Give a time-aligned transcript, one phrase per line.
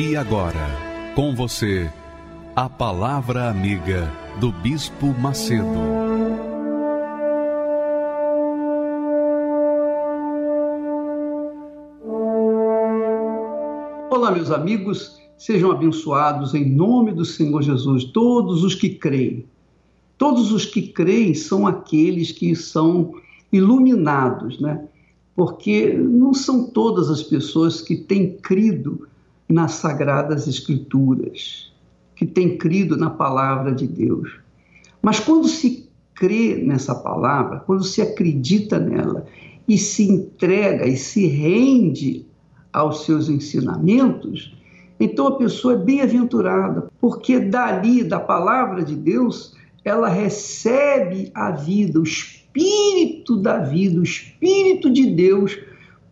[0.00, 0.70] E agora,
[1.16, 1.90] com você,
[2.54, 5.66] a Palavra Amiga do Bispo Macedo.
[14.08, 19.46] Olá, meus amigos, sejam abençoados em nome do Senhor Jesus, todos os que creem.
[20.16, 23.14] Todos os que creem são aqueles que são
[23.52, 24.80] iluminados, né?
[25.34, 29.08] Porque não são todas as pessoas que têm crido
[29.48, 31.72] nas Sagradas Escrituras,
[32.14, 34.40] que tem crido na palavra de Deus.
[35.00, 39.26] Mas quando se crê nessa palavra, quando se acredita nela
[39.66, 42.26] e se entrega e se rende
[42.72, 44.54] aos seus ensinamentos,
[45.00, 52.00] então a pessoa é bem-aventurada, porque dali, da palavra de Deus, ela recebe a vida,
[52.00, 55.56] o espírito da vida, o espírito de Deus,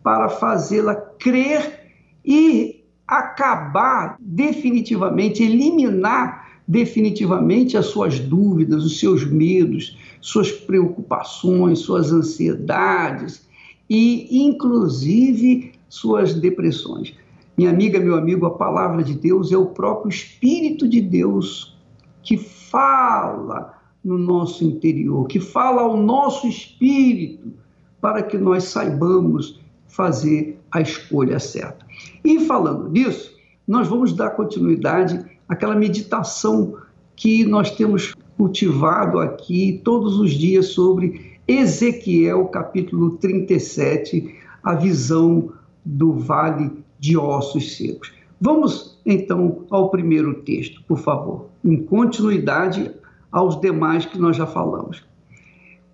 [0.01, 1.91] para fazê-la crer
[2.23, 2.76] e
[3.07, 13.47] acabar definitivamente, eliminar definitivamente as suas dúvidas, os seus medos, suas preocupações, suas ansiedades
[13.89, 17.13] e, inclusive, suas depressões.
[17.57, 21.77] Minha amiga, meu amigo, a palavra de Deus é o próprio Espírito de Deus
[22.21, 27.53] que fala no nosso interior, que fala ao nosso espírito
[27.99, 31.85] para que nós saibamos fazer a escolha certa.
[32.23, 33.35] E falando nisso,
[33.67, 36.77] nós vamos dar continuidade àquela meditação
[37.15, 45.51] que nós temos cultivado aqui todos os dias sobre Ezequiel, capítulo 37, a visão
[45.83, 48.13] do vale de ossos secos.
[48.39, 52.91] Vamos então ao primeiro texto, por favor, em continuidade
[53.31, 55.03] aos demais que nós já falamos.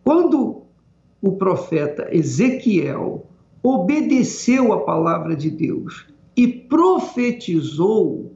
[0.04, 0.64] Quando
[1.22, 3.26] o profeta Ezequiel
[3.64, 8.34] obedeceu a palavra de Deus e profetizou,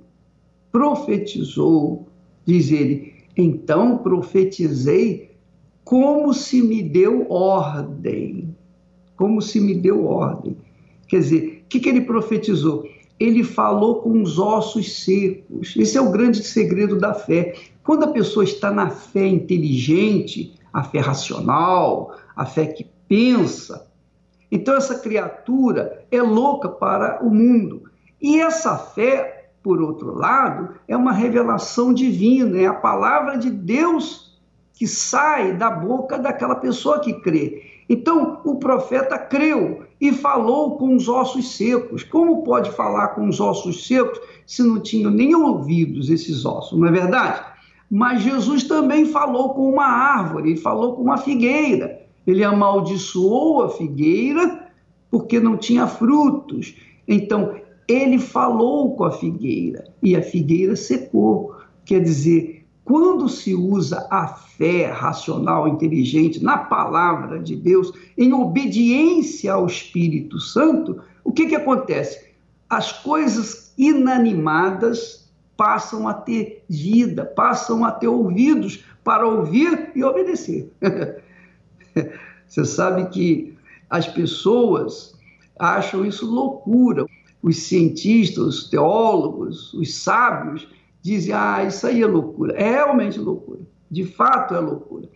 [0.72, 2.08] profetizou,
[2.46, 5.32] diz ele, então profetizei
[5.84, 8.56] como se me deu ordem,
[9.18, 10.56] como se me deu ordem.
[11.08, 12.88] Quer dizer, o que, que ele profetizou?
[13.20, 15.76] Ele falou com os ossos secos.
[15.76, 17.56] Esse é o grande segredo da fé.
[17.84, 23.87] Quando a pessoa está na fé inteligente, a fé racional, a fé que pensa,
[24.52, 27.84] então, essa criatura é louca para o mundo.
[28.22, 34.38] E essa fé, por outro lado, é uma revelação divina, é a palavra de Deus
[34.74, 37.64] que sai da boca daquela pessoa que crê.
[37.90, 42.04] Então, o profeta creu e falou com os ossos secos.
[42.04, 46.88] Como pode falar com os ossos secos se não tinham nem ouvidos esses ossos, não
[46.88, 47.44] é verdade?
[47.90, 54.68] Mas Jesus também falou com uma árvore, falou com uma figueira ele amaldiçoou a figueira
[55.10, 56.76] porque não tinha frutos.
[57.08, 57.56] Então,
[57.88, 61.56] ele falou com a figueira e a figueira secou.
[61.86, 69.54] Quer dizer, quando se usa a fé racional, inteligente, na palavra de Deus, em obediência
[69.54, 72.28] ao Espírito Santo, o que, que acontece?
[72.70, 80.70] As coisas inanimadas passam a ter vida, passam a ter ouvidos para ouvir e obedecer.
[82.48, 83.58] Você sabe que
[83.90, 85.18] as pessoas
[85.60, 87.06] acham isso loucura.
[87.42, 90.68] Os cientistas, os teólogos, os sábios
[91.02, 92.54] dizem: ah, isso aí é loucura.
[92.54, 93.62] É realmente loucura.
[93.90, 95.10] De fato é loucura.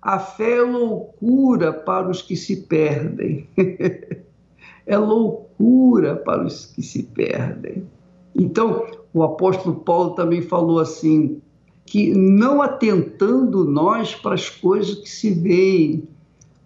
[0.00, 3.48] A fé é loucura para os que se perdem.
[4.86, 7.88] é loucura para os que se perdem.
[8.34, 11.40] Então, o apóstolo Paulo também falou assim:
[11.86, 16.08] que não atentando nós para as coisas que se veem,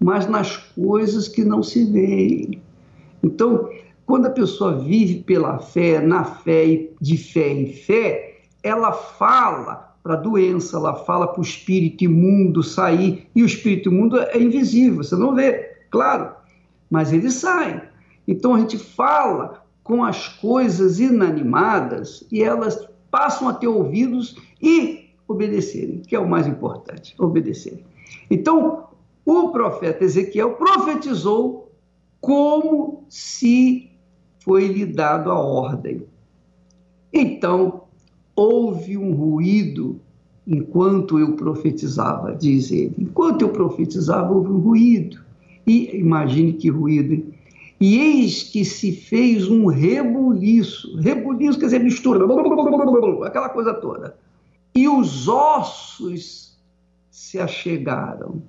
[0.00, 2.60] mas nas coisas que não se veem.
[3.22, 3.68] Então,
[4.06, 10.14] quando a pessoa vive pela fé, na fé de fé em fé, ela fala para
[10.14, 15.02] a doença, ela fala para o espírito imundo sair, e o espírito imundo é invisível,
[15.02, 16.32] você não vê, claro,
[16.90, 17.82] mas ele sai.
[18.26, 25.10] Então a gente fala com as coisas inanimadas e elas passam a ter ouvidos e
[25.26, 27.84] obedecerem, que é o mais importante, obedecerem.
[28.30, 28.87] Então,
[29.30, 31.70] o profeta Ezequiel profetizou
[32.18, 33.90] como se
[34.40, 36.02] foi-lhe dado a ordem.
[37.12, 37.82] Então
[38.34, 40.00] houve um ruído
[40.46, 42.94] enquanto eu profetizava, diz ele.
[42.98, 45.20] Enquanto eu profetizava, houve um ruído.
[45.66, 47.34] E imagine que ruído, hein?
[47.78, 50.96] E eis que se fez um rebuliço.
[50.96, 52.24] Rebuliço quer dizer mistura,
[53.26, 54.16] aquela coisa toda.
[54.74, 56.58] E os ossos
[57.10, 58.42] se achegaram.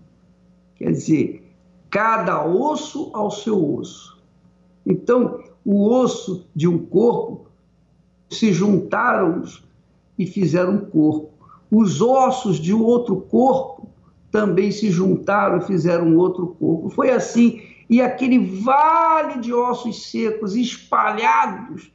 [0.99, 1.49] Dizer,
[1.89, 4.21] cada osso ao seu osso.
[4.85, 7.47] Então, o osso de um corpo
[8.29, 9.43] se juntaram
[10.17, 11.31] e fizeram um corpo.
[11.71, 13.87] Os ossos de um outro corpo
[14.29, 16.89] também se juntaram e fizeram outro corpo.
[16.89, 21.91] Foi assim e aquele vale de ossos secos espalhados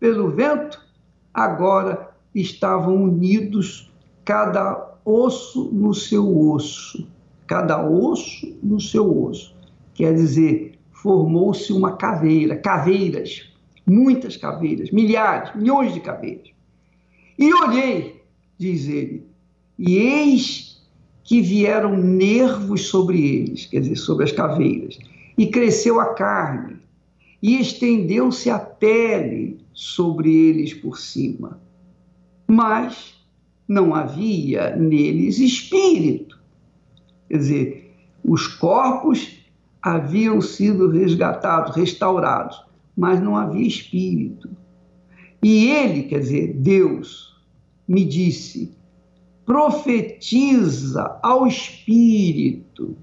[0.00, 0.84] pelo vento,
[1.32, 3.90] agora estavam unidos,
[4.24, 7.08] cada osso no seu osso,
[7.48, 9.56] cada osso no seu osso.
[9.94, 13.50] Quer dizer, formou-se uma caveira, caveiras,
[13.84, 16.48] muitas caveiras, milhares, milhões de caveiras.
[17.36, 18.22] E olhei,
[18.56, 19.24] diz ele,
[19.78, 20.86] e eis
[21.24, 24.98] que vieram nervos sobre eles, quer dizer, sobre as caveiras
[25.36, 26.76] e cresceu a carne,
[27.40, 31.60] e estendeu-se a pele sobre eles por cima.
[32.48, 33.14] Mas
[33.68, 36.37] não havia neles espírito.
[37.28, 37.94] Quer dizer,
[38.24, 39.38] os corpos
[39.82, 42.60] haviam sido resgatados, restaurados,
[42.96, 44.48] mas não havia espírito.
[45.42, 47.36] E ele, quer dizer, Deus,
[47.86, 48.72] me disse:
[49.44, 52.96] profetiza ao espírito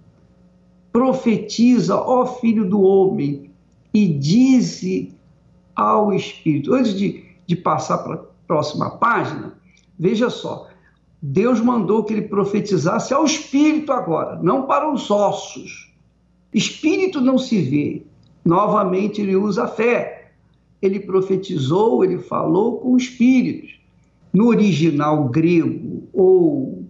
[0.96, 3.52] profetiza, ó filho do homem,
[3.94, 5.14] e dize
[5.76, 6.74] ao Espírito.
[6.74, 9.60] Antes de, de passar para a próxima página,
[10.00, 10.70] veja só.
[11.22, 15.94] Deus mandou que ele profetizasse ao Espírito agora, não para os ossos.
[16.54, 18.06] Espírito não se vê.
[18.44, 20.32] Novamente ele usa a fé.
[20.82, 23.80] Ele profetizou, ele falou com espíritos.
[24.32, 26.86] No original grego ou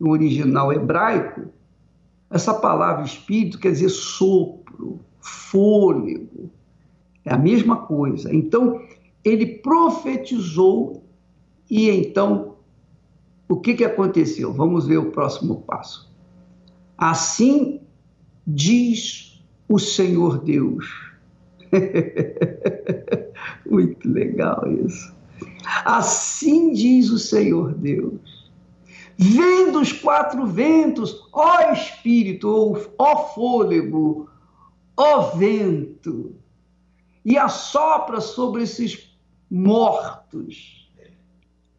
[0.00, 1.48] no original hebraico,
[2.30, 6.50] essa palavra espírito quer dizer sopro, fôlego,
[7.24, 8.34] é a mesma coisa.
[8.34, 8.80] Então,
[9.24, 11.02] ele profetizou
[11.70, 12.47] e então
[13.48, 14.52] o que, que aconteceu?
[14.52, 16.10] Vamos ver o próximo passo.
[16.96, 17.80] Assim
[18.46, 20.86] diz o Senhor Deus.
[23.70, 25.14] Muito legal isso.
[25.84, 28.38] Assim diz o Senhor Deus
[29.20, 34.30] Vem dos quatro ventos, ó Espírito, ó fôlego,
[34.96, 36.36] ó vento,
[37.24, 39.12] e assopra sobre esses
[39.50, 40.77] mortos,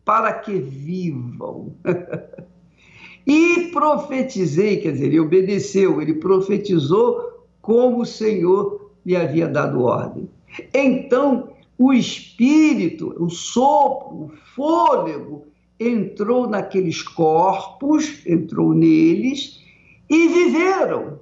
[0.09, 1.71] para que vivam.
[3.27, 10.27] e profetizei, quer dizer, ele obedeceu, ele profetizou como o Senhor lhe havia dado ordem.
[10.73, 15.45] Então, o espírito, o sopro, o fôlego,
[15.79, 19.63] entrou naqueles corpos, entrou neles
[20.09, 21.19] e viveram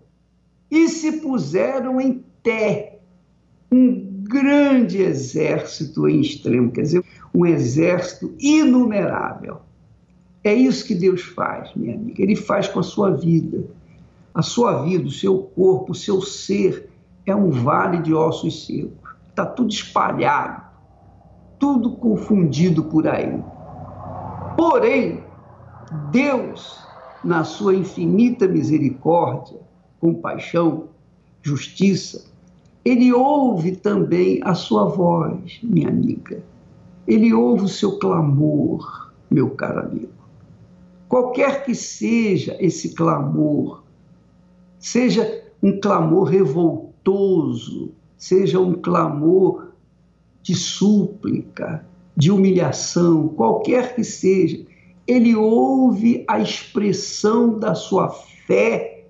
[0.72, 3.00] e se puseram em pé.
[3.70, 7.04] Um grande exército em extremo, quer dizer,
[7.38, 9.62] um exército inumerável.
[10.44, 12.24] É isso que Deus faz, minha amiga.
[12.24, 13.64] Ele faz com a sua vida.
[14.34, 16.90] A sua vida, o seu corpo, o seu ser
[17.28, 19.12] é um vale de ossos secos.
[19.30, 20.64] Está tudo espalhado,
[21.60, 23.40] tudo confundido por aí.
[24.58, 25.24] Porém,
[26.10, 26.80] Deus,
[27.24, 29.60] na sua infinita misericórdia,
[30.00, 30.86] compaixão,
[31.44, 32.26] justiça,
[32.84, 36.42] ele ouve também a sua voz, minha amiga.
[37.08, 40.18] Ele ouve o seu clamor, meu caro amigo.
[41.08, 43.84] Qualquer que seja esse clamor,
[44.78, 49.72] seja um clamor revoltoso, seja um clamor
[50.44, 51.86] de súplica,
[52.16, 54.66] de humilhação, qualquer que seja,
[55.06, 59.06] ele ouve a expressão da sua fé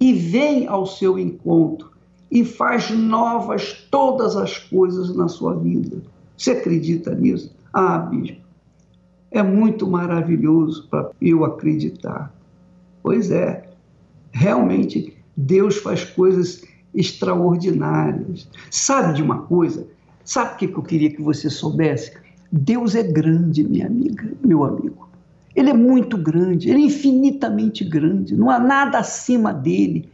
[0.00, 1.92] e vem ao seu encontro
[2.30, 6.02] e faz novas todas as coisas na sua vida.
[6.36, 7.54] Você acredita nisso?
[7.72, 8.40] Ah, bispo,
[9.30, 12.32] é muito maravilhoso para eu acreditar.
[13.02, 13.68] Pois é,
[14.30, 16.62] realmente Deus faz coisas
[16.94, 18.48] extraordinárias.
[18.70, 19.86] Sabe de uma coisa?
[20.24, 22.12] Sabe o que eu queria que você soubesse?
[22.50, 25.08] Deus é grande, minha amiga, meu amigo.
[25.54, 30.08] Ele é muito grande, ele é infinitamente grande, não há nada acima dele.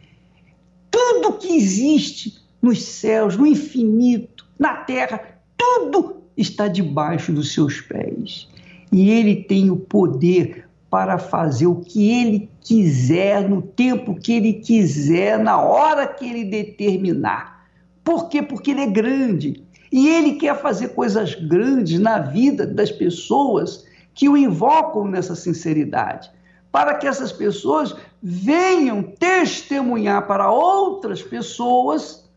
[0.90, 8.48] Tudo que existe nos céus, no infinito, na terra, tudo está debaixo dos seus pés.
[8.90, 14.54] E ele tem o poder para fazer o que ele quiser, no tempo que ele
[14.54, 17.66] quiser, na hora que ele determinar.
[18.02, 18.40] Por quê?
[18.40, 19.62] Porque ele é grande.
[19.92, 26.30] E ele quer fazer coisas grandes na vida das pessoas que o invocam nessa sinceridade,
[26.72, 32.27] para que essas pessoas venham testemunhar para outras pessoas,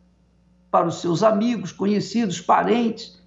[0.71, 3.21] para os seus amigos, conhecidos, parentes,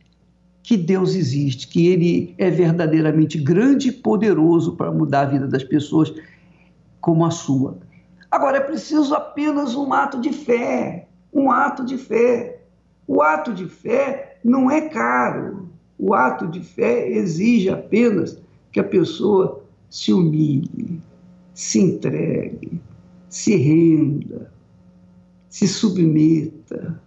[0.63, 5.63] que Deus existe, que Ele é verdadeiramente grande e poderoso para mudar a vida das
[5.63, 6.13] pessoas
[7.03, 7.77] como a sua.
[8.31, 12.63] Agora, é preciso apenas um ato de fé, um ato de fé.
[13.07, 15.69] O ato de fé não é caro.
[15.99, 21.01] O ato de fé exige apenas que a pessoa se humilhe,
[21.53, 22.81] se entregue,
[23.29, 24.51] se renda,
[25.51, 27.04] se submeta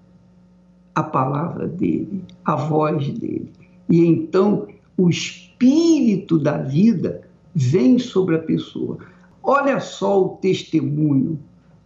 [0.98, 3.52] à palavra dele, à voz dele.
[3.88, 7.22] E então o espírito da vida
[7.54, 8.98] vem sobre a pessoa.
[9.44, 11.40] Olha só o testemunho,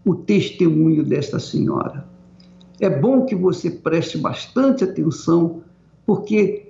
[0.05, 2.07] o testemunho desta senhora.
[2.79, 5.61] É bom que você preste bastante atenção,
[6.05, 6.69] porque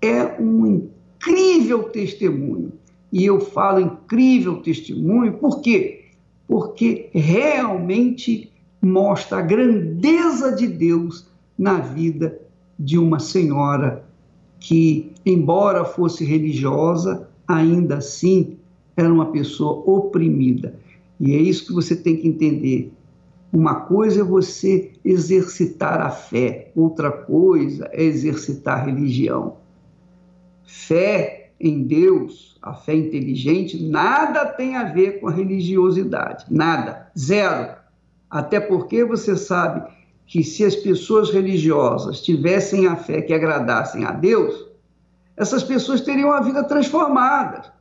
[0.00, 2.72] é um incrível testemunho.
[3.12, 6.06] E eu falo incrível testemunho, por quê?
[6.48, 12.40] Porque realmente mostra a grandeza de Deus na vida
[12.78, 14.04] de uma senhora
[14.58, 18.56] que, embora fosse religiosa, ainda assim
[18.96, 20.74] era uma pessoa oprimida.
[21.18, 22.92] E é isso que você tem que entender.
[23.52, 29.56] Uma coisa é você exercitar a fé, outra coisa é exercitar a religião.
[30.64, 37.76] Fé em Deus, a fé inteligente, nada tem a ver com a religiosidade, nada, zero.
[38.30, 39.88] Até porque você sabe
[40.26, 44.66] que se as pessoas religiosas tivessem a fé que agradassem a Deus,
[45.36, 47.72] essas pessoas teriam a vida transformada.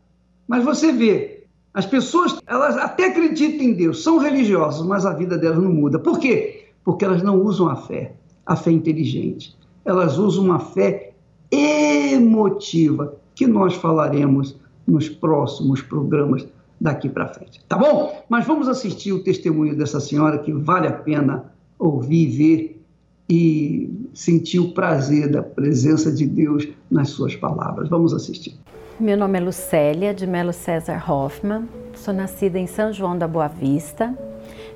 [0.47, 5.37] Mas você vê, as pessoas, elas até acreditam em Deus, são religiosas, mas a vida
[5.37, 5.99] delas não muda.
[5.99, 6.65] Por quê?
[6.83, 9.55] Porque elas não usam a fé, a fé inteligente.
[9.85, 11.13] Elas usam uma fé
[11.51, 14.55] emotiva, que nós falaremos
[14.85, 16.45] nos próximos programas
[16.79, 17.63] daqui para frente.
[17.67, 18.23] Tá bom?
[18.27, 22.81] Mas vamos assistir o testemunho dessa senhora que vale a pena ouvir, ver
[23.27, 27.89] e sentir o prazer da presença de Deus nas suas palavras.
[27.89, 28.55] Vamos assistir.
[28.99, 33.47] Meu nome é Lucélia de Melo César Hoffman, sou nascida em São João da Boa
[33.47, 34.15] Vista,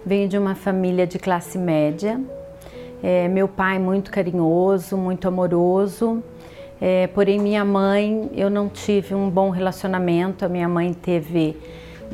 [0.03, 2.19] venho de uma família de classe média.
[3.03, 6.23] É, meu pai muito carinhoso, muito amoroso,
[6.81, 10.43] é, porém minha mãe, eu não tive um bom relacionamento.
[10.43, 11.55] A minha mãe teve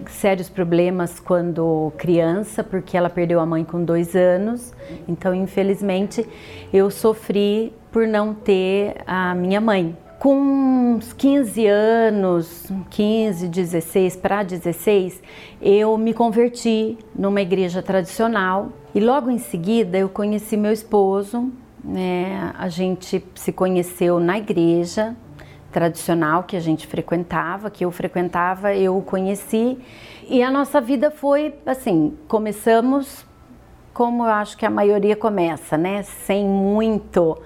[0.09, 4.73] sérios problemas quando criança, porque ela perdeu a mãe com dois anos.
[5.07, 6.25] Então, infelizmente,
[6.73, 9.95] eu sofri por não ter a minha mãe.
[10.19, 15.21] Com uns 15 anos, 15, 16 para 16,
[15.61, 21.51] eu me converti numa igreja tradicional e logo em seguida eu conheci meu esposo.
[21.83, 22.53] Né?
[22.55, 25.15] A gente se conheceu na igreja
[25.71, 29.77] tradicional que a gente frequentava, que eu frequentava, eu conheci
[30.29, 33.25] e a nossa vida foi assim: começamos
[33.93, 36.03] como eu acho que a maioria começa, né?
[36.03, 37.37] Sem muito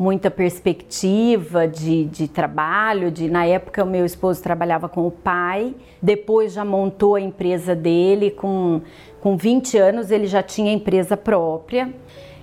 [0.00, 3.10] muita perspectiva de, de trabalho.
[3.10, 7.76] De, na época, o meu esposo trabalhava com o pai, depois já montou a empresa
[7.76, 8.30] dele.
[8.30, 8.80] Com,
[9.20, 11.92] com 20 anos, ele já tinha empresa própria.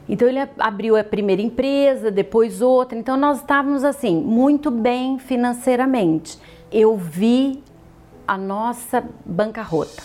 [0.09, 2.97] Então, ele abriu a primeira empresa, depois outra.
[2.97, 6.39] Então, nós estávamos assim, muito bem financeiramente.
[6.71, 7.61] Eu vi
[8.27, 10.03] a nossa bancarrota.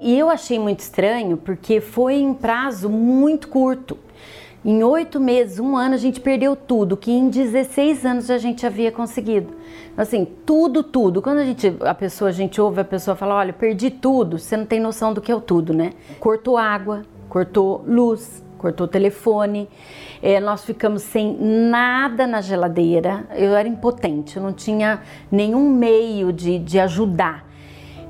[0.00, 3.98] E eu achei muito estranho porque foi em prazo muito curto.
[4.62, 8.66] Em oito meses, um ano, a gente perdeu tudo, que em 16 anos a gente
[8.66, 9.54] havia conseguido.
[9.96, 11.22] Assim, tudo, tudo.
[11.22, 14.58] Quando a gente, a pessoa, a gente ouve a pessoa falar, olha, perdi tudo, você
[14.58, 15.92] não tem noção do que é o tudo, né?
[16.18, 19.68] Cortou água, cortou luz, cortou telefone,
[20.20, 23.24] é, nós ficamos sem nada na geladeira.
[23.34, 27.48] Eu era impotente, eu não tinha nenhum meio de, de ajudar.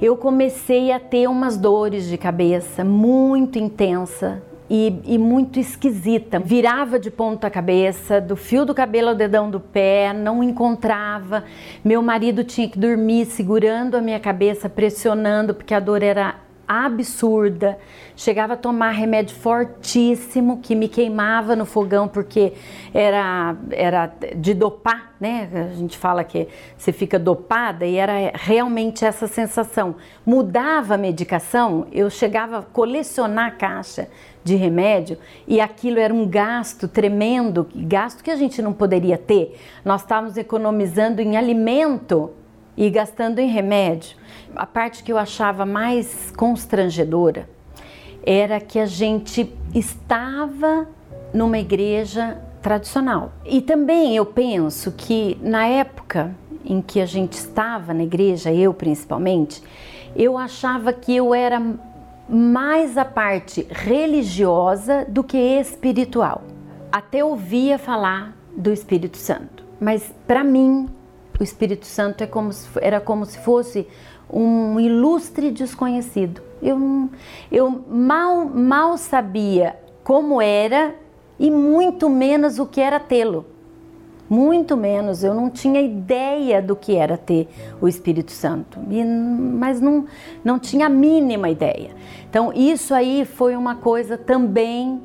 [0.02, 6.38] Eu comecei a ter umas dores de cabeça muito intensa, e, e, muito esquisita.
[6.38, 11.42] Virava de ponta cabeça, do fio do cabelo ao dedão do pé, não encontrava.
[11.84, 16.36] Meu marido tinha que dormir segurando a minha cabeça, pressionando, porque a dor era
[16.70, 17.76] absurda.
[18.14, 22.52] Chegava a tomar remédio fortíssimo que me queimava no fogão porque
[22.94, 25.48] era, era de dopar, né?
[25.72, 26.46] A gente fala que
[26.78, 29.96] você fica dopada e era realmente essa sensação.
[30.24, 34.08] Mudava a medicação, eu chegava a colecionar a caixa
[34.44, 39.58] de remédio e aquilo era um gasto tremendo, gasto que a gente não poderia ter.
[39.84, 42.30] Nós estávamos economizando em alimento
[42.76, 44.16] e gastando em remédio.
[44.54, 47.48] A parte que eu achava mais constrangedora
[48.24, 50.88] era que a gente estava
[51.32, 53.32] numa igreja tradicional.
[53.44, 56.34] E também eu penso que na época
[56.64, 59.62] em que a gente estava na igreja, eu principalmente,
[60.14, 61.60] eu achava que eu era
[62.28, 66.42] mais a parte religiosa do que espiritual.
[66.92, 70.88] Até ouvia falar do Espírito Santo, mas para mim
[71.40, 73.88] o Espírito Santo é como se, era como se fosse
[74.30, 76.42] um ilustre desconhecido.
[76.62, 77.08] Eu,
[77.50, 80.94] eu mal, mal sabia como era
[81.38, 83.46] e muito menos o que era tê-lo.
[84.28, 87.48] Muito menos, eu não tinha ideia do que era ter
[87.80, 88.78] o Espírito Santo,
[89.58, 90.04] mas não,
[90.44, 91.90] não tinha a mínima ideia.
[92.28, 95.00] Então, isso aí foi uma coisa também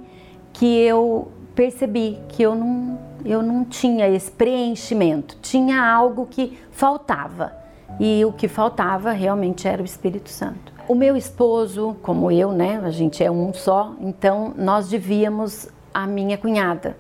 [0.54, 7.52] que eu percebi que eu não, eu não tinha esse preenchimento, tinha algo que faltava.
[8.00, 10.74] E o que faltava realmente era o Espírito Santo.
[10.88, 16.06] O meu esposo, como eu, né, a gente é um só, então nós devíamos a
[16.06, 16.96] minha cunhada.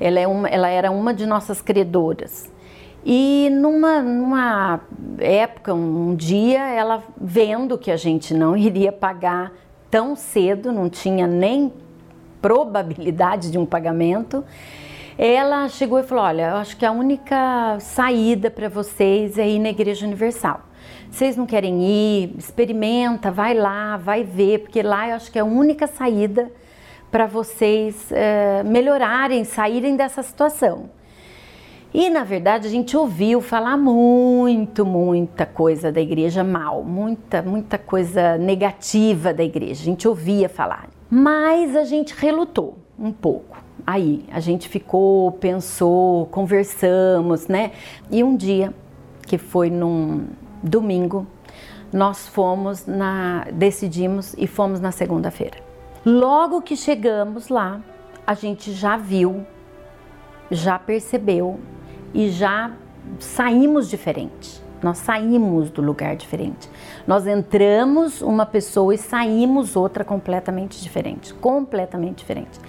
[0.00, 2.50] Ela, é uma, ela era uma de nossas credoras.
[3.04, 4.80] E numa, numa
[5.18, 9.52] época, um dia, ela vendo que a gente não iria pagar
[9.90, 11.72] tão cedo, não tinha nem
[12.40, 14.44] probabilidade de um pagamento,
[15.18, 19.58] ela chegou e falou: Olha, eu acho que a única saída para vocês é ir
[19.58, 20.60] na Igreja Universal.
[21.10, 22.34] Vocês não querem ir?
[22.36, 26.50] Experimenta, vai lá, vai ver, porque lá eu acho que é a única saída
[27.10, 30.90] para vocês é, melhorarem, saírem dessa situação.
[31.94, 37.78] E na verdade a gente ouviu falar muito, muita coisa da igreja mal, muita, muita
[37.78, 39.80] coisa negativa da igreja.
[39.80, 43.65] A gente ouvia falar, mas a gente relutou um pouco.
[43.86, 47.70] Aí a gente ficou, pensou, conversamos, né?
[48.10, 48.74] E um dia,
[49.26, 50.26] que foi num
[50.62, 51.26] domingo,
[51.92, 53.46] nós fomos na.
[53.52, 55.58] decidimos e fomos na segunda-feira.
[56.04, 57.80] Logo que chegamos lá,
[58.26, 59.46] a gente já viu,
[60.50, 61.60] já percebeu
[62.12, 62.72] e já
[63.20, 64.65] saímos diferente.
[64.86, 66.70] Nós saímos do lugar diferente.
[67.08, 72.60] Nós entramos uma pessoa e saímos outra completamente diferente, completamente diferente.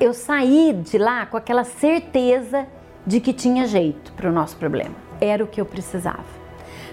[0.00, 2.66] Eu saí de lá com aquela certeza
[3.06, 4.96] de que tinha jeito para o nosso problema.
[5.20, 6.24] Era o que eu precisava.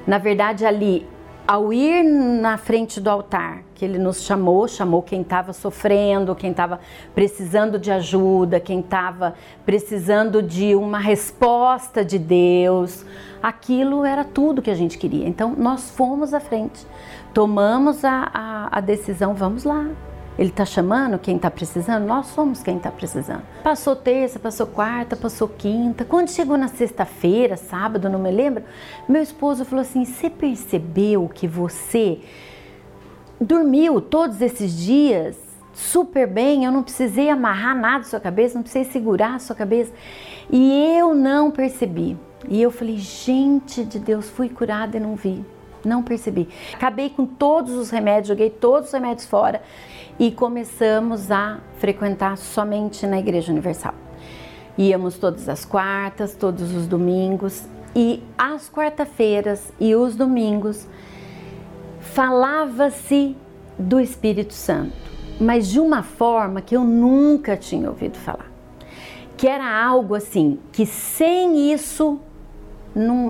[0.05, 1.07] Na verdade, ali
[1.47, 6.51] ao ir na frente do altar, que ele nos chamou, chamou quem estava sofrendo, quem
[6.51, 6.79] estava
[7.15, 9.33] precisando de ajuda, quem estava
[9.65, 13.05] precisando de uma resposta de Deus,
[13.41, 15.27] aquilo era tudo que a gente queria.
[15.27, 16.85] Então nós fomos à frente,
[17.33, 19.87] tomamos a, a, a decisão, vamos lá,
[20.37, 23.41] ele está chamando quem está precisando, nós somos quem está precisando.
[23.63, 26.05] Passou terça, passou quarta, passou quinta.
[26.05, 28.63] Quando chegou na sexta-feira, sábado, não me lembro,
[29.09, 32.19] meu esposo falou assim: Você percebeu que você
[33.41, 35.35] dormiu todos esses dias
[35.73, 36.65] super bem?
[36.65, 39.91] Eu não precisei amarrar nada na sua cabeça, não precisei segurar a sua cabeça.
[40.51, 42.15] E eu não percebi.
[42.47, 45.43] E eu falei: Gente de Deus, fui curada e não vi.
[45.83, 46.49] Não percebi.
[46.73, 49.61] Acabei com todos os remédios, joguei todos os remédios fora
[50.19, 53.93] e começamos a frequentar somente na Igreja Universal.
[54.77, 60.87] Íamos todas as quartas, todos os domingos e às quarta-feiras e os domingos
[61.99, 63.35] falava-se
[63.77, 64.93] do Espírito Santo,
[65.39, 68.51] mas de uma forma que eu nunca tinha ouvido falar.
[69.35, 72.19] Que era algo assim, que sem isso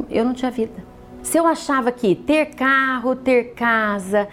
[0.10, 0.84] eu não tinha vida.
[1.21, 4.27] Se eu achava que ter carro, ter casa,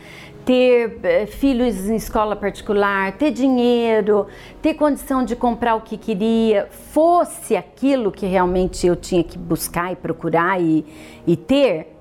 [0.44, 4.27] ter eh, filhos em escola particular, ter dinheiro,
[4.61, 9.92] ter condição de comprar o que queria, fosse aquilo que realmente eu tinha que buscar
[9.92, 10.85] e procurar e,
[11.27, 11.97] e ter,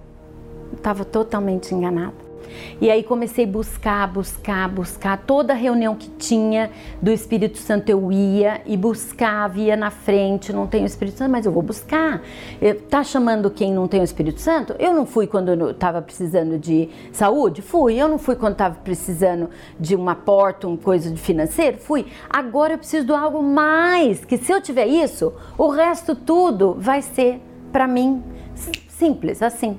[0.75, 2.32] estava totalmente enganada.
[2.81, 5.17] E aí comecei a buscar, buscar, buscar.
[5.25, 6.69] Toda reunião que tinha
[7.01, 10.51] do Espírito Santo eu ia e buscava, ia na frente.
[10.51, 12.21] Não tenho Espírito Santo, mas eu vou buscar.
[12.89, 14.75] Tá chamando quem não tem o Espírito Santo?
[14.79, 17.61] Eu não fui quando eu estava precisando de saúde?
[17.61, 17.95] Fui.
[17.95, 21.77] Eu não fui quando estava precisando de uma porta, uma coisa de financeiro?
[21.77, 22.05] Fui.
[22.29, 27.01] Agora eu preciso de algo mais, que se eu tiver isso, o resto tudo vai
[27.01, 28.23] ser para mim
[28.87, 29.77] simples, assim.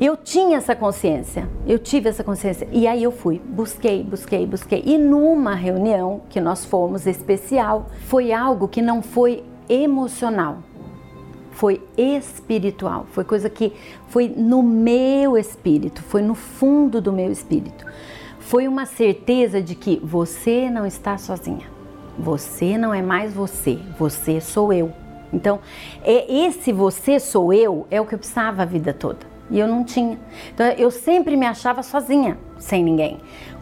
[0.00, 2.66] Eu tinha essa consciência, eu tive essa consciência.
[2.72, 4.82] E aí eu fui, busquei, busquei, busquei.
[4.84, 10.58] E numa reunião que nós fomos especial, foi algo que não foi emocional,
[11.52, 13.72] foi espiritual, foi coisa que
[14.08, 17.86] foi no meu espírito, foi no fundo do meu espírito.
[18.40, 21.72] Foi uma certeza de que você não está sozinha.
[22.18, 24.92] Você não é mais você, você sou eu.
[25.32, 25.60] Então,
[26.02, 29.68] é esse você sou eu é o que eu precisava a vida toda e eu
[29.68, 30.18] não tinha.
[30.52, 33.18] Então eu sempre me achava sozinha, sem ninguém.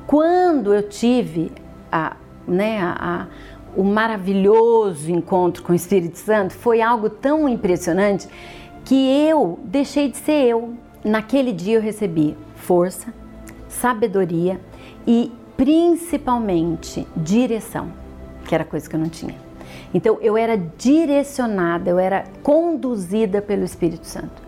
[0.07, 1.53] Quando eu tive
[1.90, 2.16] a,
[2.47, 3.27] né, a, a
[3.75, 8.29] o maravilhoso encontro com o Espírito Santo foi algo tão impressionante
[8.85, 10.75] que eu deixei de ser eu.
[11.05, 13.12] Naquele dia eu recebi força,
[13.68, 14.61] sabedoria
[15.07, 17.92] e principalmente direção,
[18.45, 19.35] que era coisa que eu não tinha.
[19.95, 24.41] Então eu era direcionada, eu era conduzida pelo Espírito Santo.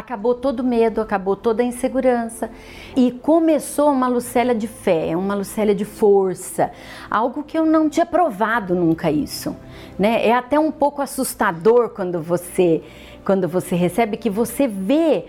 [0.00, 2.50] Acabou todo medo, acabou toda a insegurança
[2.96, 6.72] e começou uma Lucélia de fé, uma Lucélia de força,
[7.10, 9.54] algo que eu não tinha provado nunca isso,
[9.98, 10.26] né?
[10.26, 12.82] É até um pouco assustador quando você
[13.26, 15.26] quando você recebe que você vê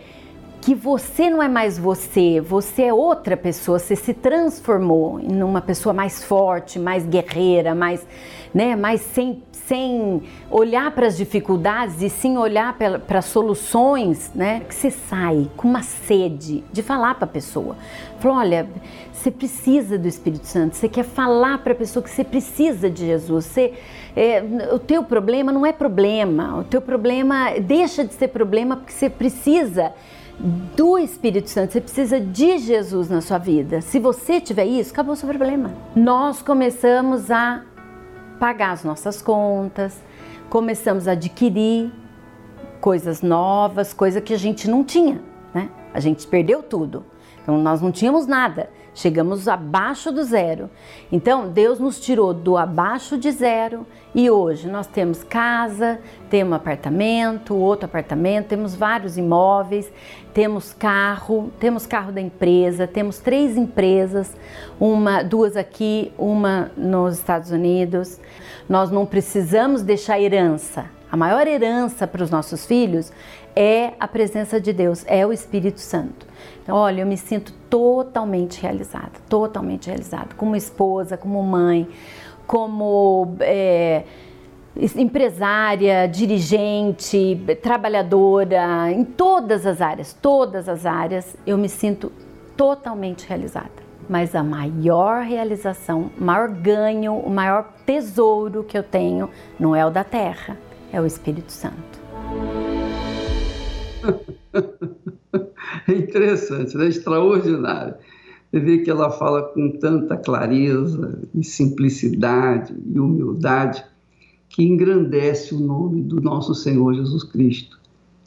[0.62, 5.60] que você não é mais você, você é outra pessoa, você se transformou em uma
[5.60, 8.06] pessoa mais forte, mais guerreira, mais,
[8.54, 14.60] né, mais sem, sem olhar para as dificuldades e sim olhar para soluções, né?
[14.68, 17.78] Que você sai com uma sede de falar para a pessoa.
[18.20, 18.68] Falou, olha,
[19.14, 23.06] você precisa do Espírito Santo, você quer falar para a pessoa que você precisa de
[23.06, 23.46] Jesus.
[23.46, 23.74] Você,
[24.14, 28.92] é, o teu problema não é problema, o teu problema deixa de ser problema porque
[28.92, 29.94] você precisa
[30.76, 33.80] do Espírito Santo, você precisa de Jesus na sua vida.
[33.80, 35.72] Se você tiver isso, acabou o seu problema.
[35.96, 37.62] Nós começamos a
[38.42, 40.02] pagar as nossas contas,
[40.50, 41.94] começamos a adquirir
[42.80, 45.22] coisas novas, coisa que a gente não tinha,
[45.54, 45.70] né?
[45.94, 47.06] A gente perdeu tudo.
[47.44, 50.70] Então nós não tínhamos nada, chegamos abaixo do zero.
[51.12, 56.00] Então Deus nos tirou do abaixo de zero e hoje nós temos casa,
[56.30, 59.92] temos apartamento, outro apartamento, temos vários imóveis,
[60.34, 64.36] temos carro, temos carro da empresa, temos três empresas,
[64.80, 68.20] uma, duas aqui, uma nos Estados Unidos.
[68.68, 70.86] Nós não precisamos deixar herança.
[71.12, 73.12] A maior herança para os nossos filhos
[73.54, 76.31] é a presença de Deus, é o Espírito Santo.
[76.64, 81.88] Então, olha, eu me sinto totalmente realizada, totalmente realizada, como esposa, como mãe,
[82.46, 84.04] como é,
[84.96, 92.12] empresária, dirigente, trabalhadora, em todas as áreas, todas as áreas, eu me sinto
[92.56, 93.82] totalmente realizada.
[94.10, 99.86] Mas a maior realização, o maior ganho, o maior tesouro que eu tenho não é
[99.86, 100.58] o da terra,
[100.92, 101.91] é o Espírito Santo.
[105.88, 106.88] É interessante, né?
[106.88, 107.96] extraordinário.
[108.52, 113.84] Você vê que ela fala com tanta clareza e simplicidade e humildade
[114.50, 117.80] que engrandece o nome do nosso Senhor Jesus Cristo,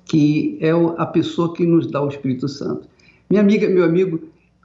[0.07, 2.89] que é a pessoa que nos dá o Espírito Santo.
[3.29, 4.21] Minha amiga, meu amigo,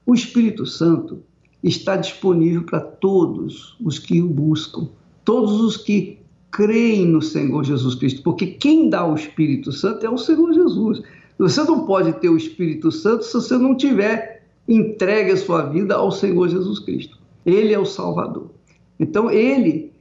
[0.06, 1.22] o Espírito Santo
[1.62, 4.88] está disponível para todos os que o buscam,
[5.26, 6.19] todos os que
[6.52, 11.02] creem no Senhor Jesus Cristo, porque quem dá o Espírito Santo é o Senhor Jesus.
[11.38, 15.96] Você não pode ter o Espírito Santo se você não tiver entregue a sua vida
[15.96, 17.18] ao Senhor Jesus Cristo.
[17.46, 18.50] Ele é o Salvador.
[19.00, 19.94] Então, ele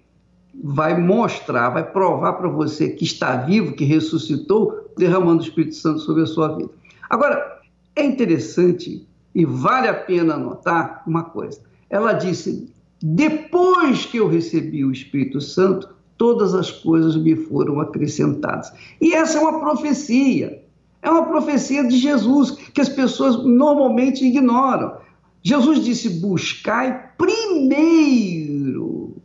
[0.62, 6.00] vai mostrar, vai provar para você que está vivo, que ressuscitou, derramando o Espírito Santo
[6.00, 6.70] sobre a sua vida.
[7.08, 7.60] Agora,
[7.94, 11.60] é interessante e vale a pena notar uma coisa.
[11.88, 18.70] Ela disse: depois que eu recebi o Espírito Santo, todas as coisas me foram acrescentadas.
[19.00, 20.62] E essa é uma profecia.
[21.00, 24.98] É uma profecia de Jesus que as pessoas normalmente ignoram.
[25.42, 29.16] Jesus disse: buscai primeiro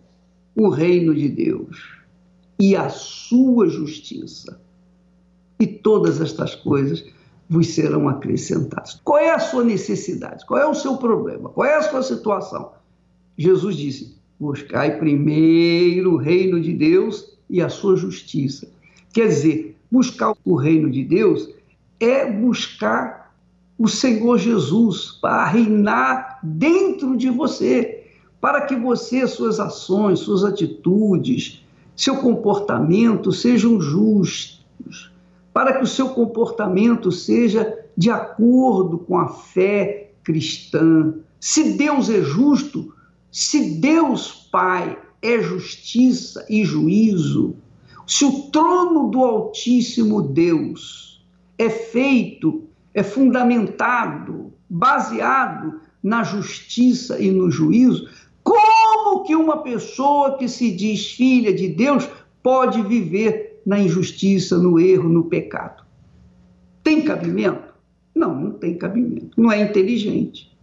[0.56, 1.76] o reino de Deus
[2.60, 4.62] e a sua justiça,
[5.60, 7.04] e todas estas coisas
[7.50, 9.02] vos serão acrescentadas.
[9.04, 10.46] Qual é a sua necessidade?
[10.46, 11.50] Qual é o seu problema?
[11.50, 12.74] Qual é a sua situação?
[13.36, 18.68] Jesus disse: buscai primeiro o reino de Deus e a sua justiça.
[19.14, 21.50] Quer dizer, buscar o reino de Deus
[21.98, 23.34] é buscar
[23.80, 28.04] o Senhor Jesus para reinar dentro de você,
[28.42, 31.64] para que você, suas ações, suas atitudes,
[31.96, 35.10] seu comportamento sejam justos,
[35.54, 41.14] para que o seu comportamento seja de acordo com a fé cristã.
[41.40, 42.94] Se Deus é justo,
[43.34, 47.56] se Deus Pai é justiça e juízo,
[48.06, 51.26] se o trono do Altíssimo Deus
[51.58, 58.08] é feito, é fundamentado, baseado na justiça e no juízo,
[58.44, 62.08] como que uma pessoa que se diz filha de Deus
[62.44, 65.84] pode viver na injustiça, no erro, no pecado?
[66.84, 67.74] Tem cabimento?
[68.14, 69.42] Não, não tem cabimento.
[69.42, 70.56] Não é inteligente.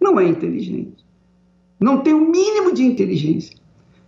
[0.00, 1.05] Não é inteligente.
[1.78, 3.56] Não tem o um mínimo de inteligência.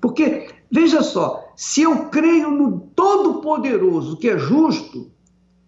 [0.00, 5.11] Porque, veja só, se eu creio no Todo-Poderoso, que é justo,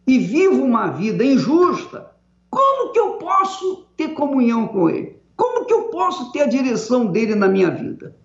[0.07, 2.11] e vivo uma vida injusta,
[2.49, 5.17] como que eu posso ter comunhão com Ele?
[5.37, 8.17] Como que eu posso ter a direção dele na minha vida?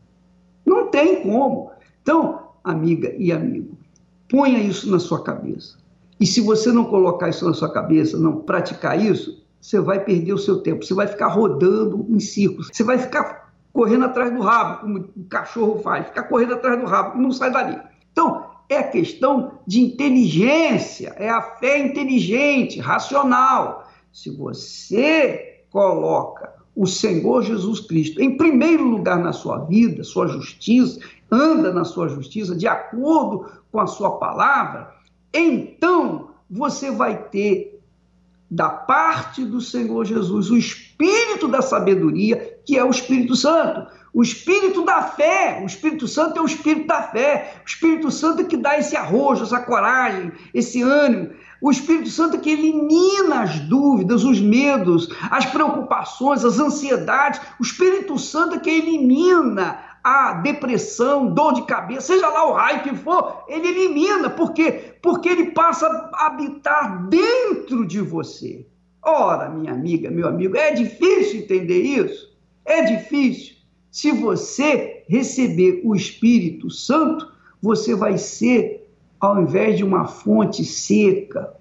[0.65, 1.71] Não tem como.
[2.01, 3.77] Então, amiga e amigo,
[4.29, 5.77] ponha isso na sua cabeça.
[6.19, 10.33] E se você não colocar isso na sua cabeça, não praticar isso, você vai perder
[10.33, 13.44] o seu tempo, você vai ficar rodando em círculos, você vai ficar
[13.75, 17.51] correndo atrás do rabo, como o cachorro faz, ficar correndo atrás do rabo não sai
[17.51, 17.77] dali.
[18.09, 23.85] Então, é questão de inteligência, é a fé inteligente, racional.
[24.13, 31.01] Se você coloca o Senhor Jesus Cristo em primeiro lugar na sua vida, sua justiça,
[31.29, 34.89] anda na sua justiça de acordo com a sua palavra,
[35.33, 37.81] então você vai ter
[38.49, 40.85] da parte do Senhor Jesus o espírito
[41.47, 43.88] da sabedoria, que é o Espírito Santo.
[44.13, 48.41] O espírito da fé, o Espírito Santo é o espírito da fé, o Espírito Santo
[48.41, 51.31] é que dá esse arrojo, essa coragem, esse ânimo.
[51.62, 57.41] O Espírito Santo é que elimina as dúvidas, os medos, as preocupações, as ansiedades.
[57.60, 62.84] O Espírito Santo é que elimina a depressão, dor de cabeça, seja lá o raio
[62.84, 64.29] que for, ele elimina.
[64.29, 64.95] Por quê?
[65.01, 68.65] Porque ele passa a habitar dentro de você.
[69.07, 72.35] Ora, minha amiga, meu amigo, é difícil entender isso?
[72.65, 73.53] É difícil.
[73.91, 78.89] Se você receber o Espírito Santo, você vai ser,
[79.19, 81.53] ao invés de uma fonte seca,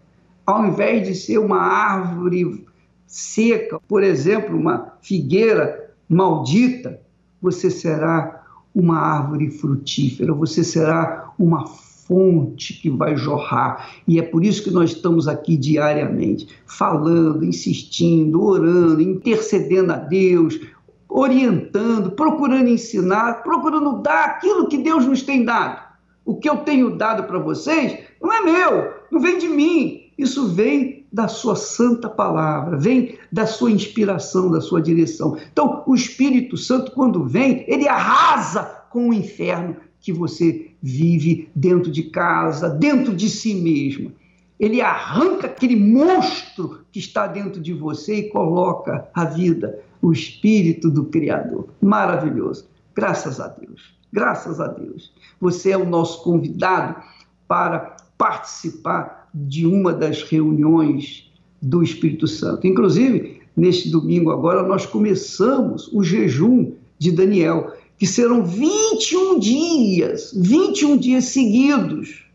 [0.47, 2.67] ao invés de ser uma árvore
[3.07, 6.99] seca, por exemplo, uma figueira maldita,
[7.43, 8.43] você será
[8.75, 11.67] uma árvore frutífera, você será uma
[12.07, 13.91] fonte que vai jorrar.
[14.07, 20.61] E é por isso que nós estamos aqui diariamente, falando, insistindo, orando, intercedendo a Deus,
[21.09, 25.83] orientando, procurando ensinar, procurando dar aquilo que Deus nos tem dado.
[26.25, 30.49] O que eu tenho dado para vocês não é meu, não vem de mim, isso
[30.49, 35.37] vem da sua santa palavra, vem da sua inspiração, da sua direção.
[35.53, 41.91] Então, o Espírito Santo, quando vem, ele arrasa com o inferno que você vive dentro
[41.91, 44.13] de casa, dentro de si mesmo.
[44.61, 50.91] Ele arranca aquele monstro que está dentro de você e coloca a vida, o Espírito
[50.91, 51.69] do Criador.
[51.81, 52.69] Maravilhoso.
[52.95, 53.95] Graças a Deus.
[54.13, 55.11] Graças a Deus.
[55.41, 57.03] Você é o nosso convidado
[57.49, 62.67] para participar de uma das reuniões do Espírito Santo.
[62.67, 70.97] Inclusive, neste domingo agora, nós começamos o jejum de Daniel, que serão 21 dias, 21
[70.97, 72.27] dias seguidos,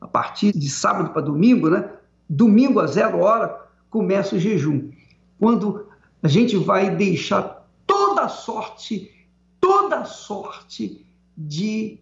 [0.00, 1.90] a partir de sábado para domingo, né?
[2.28, 3.56] Domingo a zero hora
[3.88, 4.90] começa o jejum,
[5.38, 5.86] quando
[6.22, 9.10] a gente vai deixar toda sorte,
[9.60, 11.98] toda sorte de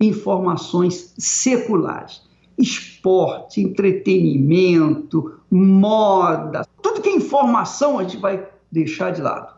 [0.00, 9.56] informações seculares esporte, entretenimento, moda, tudo que é informação a gente vai deixar de lado.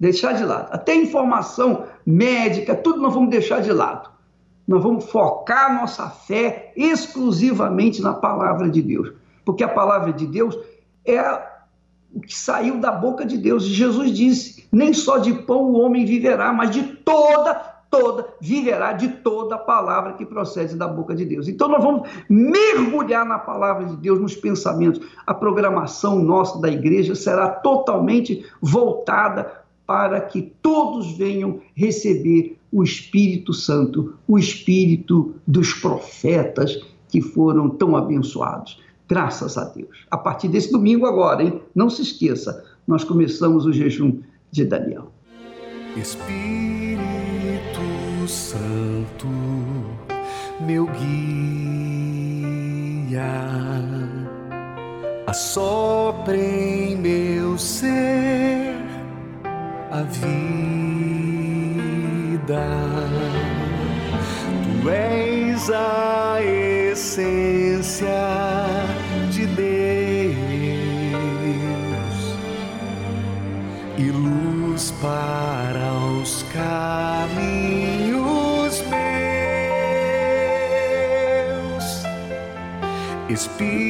[0.00, 0.68] Deixar de lado.
[0.72, 4.08] Até informação médica, tudo nós vamos deixar de lado.
[4.66, 9.12] Nós vamos focar nossa fé exclusivamente na palavra de Deus.
[9.44, 10.58] Porque a palavra de Deus
[11.04, 11.22] é
[12.12, 13.64] o que saiu da boca de Deus.
[13.64, 18.92] E Jesus disse: nem só de pão o homem viverá, mas de toda toda, viverá
[18.92, 21.48] de toda a palavra que procede da boca de Deus.
[21.48, 25.00] Então nós vamos mergulhar na palavra de Deus, nos pensamentos.
[25.26, 33.54] A programação nossa da igreja será totalmente voltada para que todos venham receber o Espírito
[33.54, 38.80] Santo, o Espírito dos profetas que foram tão abençoados.
[39.08, 40.04] Graças a Deus.
[40.10, 41.60] A partir desse domingo agora, hein?
[41.74, 44.20] Não se esqueça, nós começamos o jejum
[44.50, 45.12] de Daniel.
[45.96, 47.00] Espírito
[48.26, 49.28] Santo,
[50.66, 51.22] meu guia,
[55.26, 58.25] assopre em meu ser
[59.96, 60.26] a vida.
[64.82, 66.38] Tu és a
[66.92, 68.08] essência
[69.30, 69.66] de Deus
[73.96, 77.86] e luz para os caminhos.
[83.28, 83.85] Espírito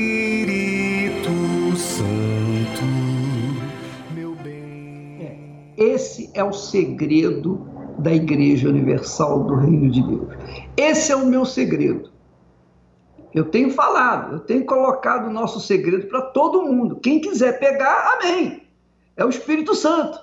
[6.37, 7.67] é o segredo
[7.99, 10.29] da Igreja Universal do Reino de Deus.
[10.77, 12.11] Esse é o meu segredo.
[13.35, 16.97] Eu tenho falado, eu tenho colocado o nosso segredo para todo mundo.
[16.97, 18.63] Quem quiser pegar, amém.
[19.17, 20.19] É o Espírito Santo.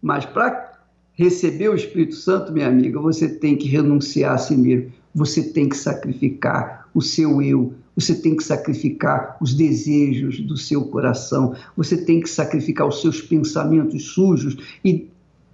[0.00, 0.78] Mas para
[1.14, 4.92] receber o Espírito Santo, minha amiga, você tem que renunciar a si mesmo.
[5.14, 10.84] Você tem que sacrificar o seu eu, você tem que sacrificar os desejos do seu
[10.84, 15.08] coração, você tem que sacrificar os seus pensamentos sujos e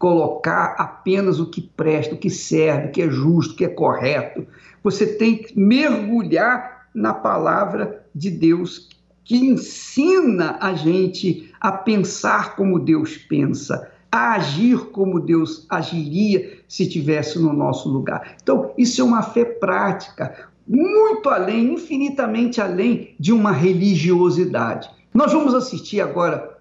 [0.05, 3.69] colocar apenas o que presta, o que serve, o que é justo, o que é
[3.69, 4.47] correto.
[4.83, 8.91] Você tem que mergulhar na palavra de Deus
[9.25, 16.83] que ensina a gente a pensar como Deus pensa, a agir como Deus agiria se
[16.83, 18.37] estivesse no nosso lugar.
[18.43, 24.87] Então, isso é uma fé prática, muito além, infinitamente além de uma religiosidade.
[25.15, 26.59] Nós vamos assistir agora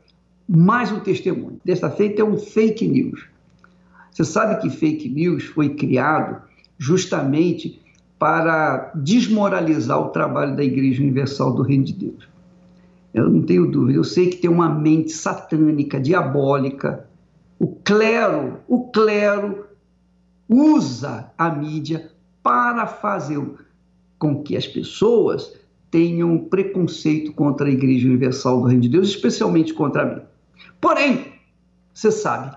[0.48, 1.60] mais um testemunho.
[1.66, 3.33] Desta feita é um fake news.
[4.14, 6.42] Você sabe que fake news foi criado
[6.78, 7.82] justamente
[8.20, 12.30] para desmoralizar o trabalho da Igreja Universal do Reino de Deus.
[13.14, 17.08] Eu não tenho dúvida, eu sei que tem uma mente satânica, diabólica.
[17.60, 19.66] O clero, o clero
[20.48, 23.42] usa a mídia para fazer
[24.18, 25.54] com que as pessoas
[25.92, 30.22] tenham preconceito contra a Igreja Universal do Reino de Deus, especialmente contra mim.
[30.80, 31.34] Porém,
[31.94, 32.56] você sabe,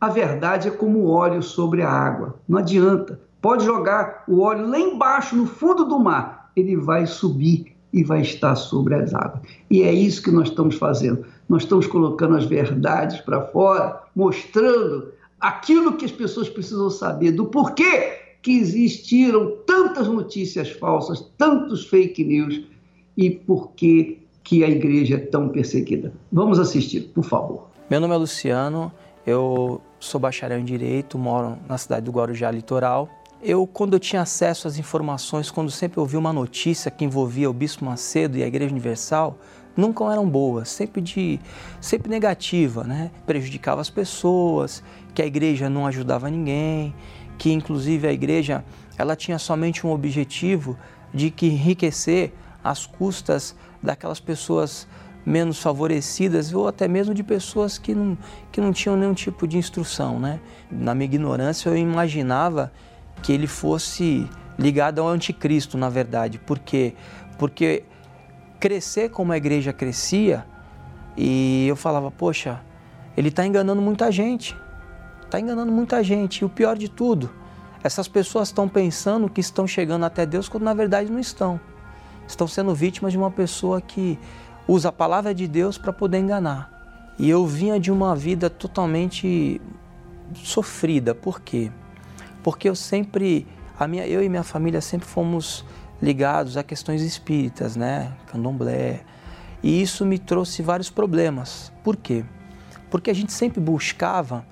[0.00, 2.36] a verdade é como óleo sobre a água.
[2.48, 3.20] Não adianta.
[3.40, 8.20] Pode jogar o óleo lá embaixo, no fundo do mar, ele vai subir e vai
[8.20, 9.42] estar sobre as águas.
[9.70, 11.24] E é isso que nós estamos fazendo.
[11.48, 17.46] Nós estamos colocando as verdades para fora, mostrando aquilo que as pessoas precisam saber do
[17.46, 22.62] porquê que existiram tantas notícias falsas, tantos fake news
[23.16, 26.12] e por que que a igreja é tão perseguida.
[26.32, 27.68] Vamos assistir, por favor.
[27.90, 28.90] Meu nome é Luciano,
[29.26, 33.08] eu sou bacharel em Direito, moro na cidade do Guarujá Litoral.
[33.40, 37.52] Eu, quando eu tinha acesso às informações, quando sempre ouvi uma notícia que envolvia o
[37.52, 39.38] Bispo Macedo e a Igreja Universal,
[39.76, 41.38] nunca eram boas, sempre de
[41.80, 43.12] sempre negativa, né?
[43.24, 44.82] Prejudicava as pessoas,
[45.14, 46.92] que a igreja não ajudava ninguém,
[47.38, 48.64] que inclusive a igreja
[48.96, 50.76] ela tinha somente um objetivo
[51.14, 52.32] de que enriquecer
[52.62, 54.88] às custas daquelas pessoas
[55.28, 58.16] menos favorecidas ou até mesmo de pessoas que não,
[58.50, 60.18] que não tinham nenhum tipo de instrução.
[60.18, 60.40] Né?
[60.70, 62.72] Na minha ignorância, eu imaginava
[63.22, 64.26] que ele fosse
[64.58, 66.38] ligado ao anticristo, na verdade.
[66.38, 66.94] Por quê?
[67.38, 67.84] Porque
[68.58, 70.46] crescer como a igreja crescia,
[71.14, 72.60] e eu falava, poxa,
[73.16, 74.56] ele está enganando muita gente.
[75.24, 76.38] Está enganando muita gente.
[76.38, 77.30] E o pior de tudo,
[77.84, 81.60] essas pessoas estão pensando que estão chegando até Deus quando na verdade não estão.
[82.26, 84.18] Estão sendo vítimas de uma pessoa que
[84.68, 86.70] usa a palavra de Deus para poder enganar.
[87.18, 89.60] E eu vinha de uma vida totalmente
[90.34, 91.14] sofrida.
[91.14, 91.72] Por quê?
[92.44, 93.46] Porque eu sempre,
[93.78, 95.64] a minha, eu e minha família sempre fomos
[96.00, 98.12] ligados a questões espíritas, né?
[98.26, 99.00] Candomblé.
[99.62, 101.72] E isso me trouxe vários problemas.
[101.82, 102.24] Por quê?
[102.90, 104.46] Porque a gente sempre buscava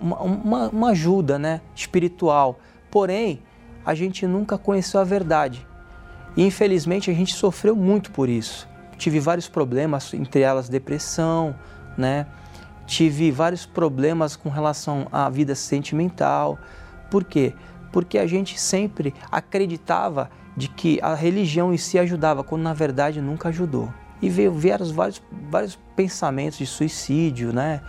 [0.00, 1.62] uma, uma, uma ajuda né?
[1.74, 2.58] espiritual.
[2.90, 3.40] Porém,
[3.86, 5.66] a gente nunca conheceu a verdade.
[6.36, 11.54] E infelizmente a gente sofreu muito por isso tive vários problemas, entre elas depressão,
[11.96, 12.26] né?
[12.86, 16.58] Tive vários problemas com relação à vida sentimental.
[17.10, 17.54] Por quê?
[17.92, 23.20] Porque a gente sempre acreditava de que a religião em si ajudava, quando na verdade
[23.20, 23.92] nunca ajudou.
[24.20, 27.80] E veio, vieram vários, vários pensamentos de suicídio, né?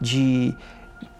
[0.00, 0.54] de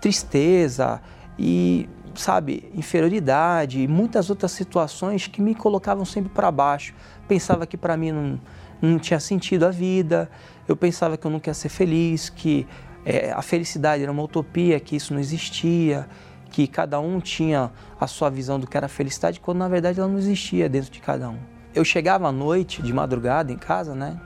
[0.01, 1.01] tristeza
[1.39, 6.95] e, sabe, inferioridade e muitas outras situações que me colocavam sempre para baixo.
[7.27, 8.41] Pensava que para mim não,
[8.81, 10.31] não tinha sentido a vida,
[10.67, 12.67] eu pensava que eu não queria ser feliz, que
[13.05, 16.07] é, a felicidade era uma utopia, que isso não existia,
[16.51, 20.09] que cada um tinha a sua visão do que era felicidade, quando na verdade ela
[20.09, 21.39] não existia dentro de cada um.
[21.75, 24.19] Eu chegava à noite, de madrugada, em casa, né?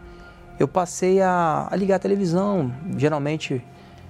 [0.58, 3.64] Eu passei a, a ligar a televisão, geralmente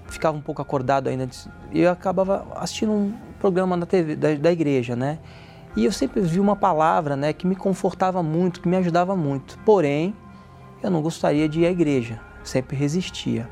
[0.07, 1.29] ficava um pouco acordado ainda,
[1.71, 5.19] e eu acabava assistindo um programa na TV da, da igreja, né?
[5.75, 9.59] E eu sempre vi uma palavra, né, que me confortava muito, que me ajudava muito.
[9.65, 10.15] Porém,
[10.83, 13.49] eu não gostaria de ir à igreja, sempre resistia.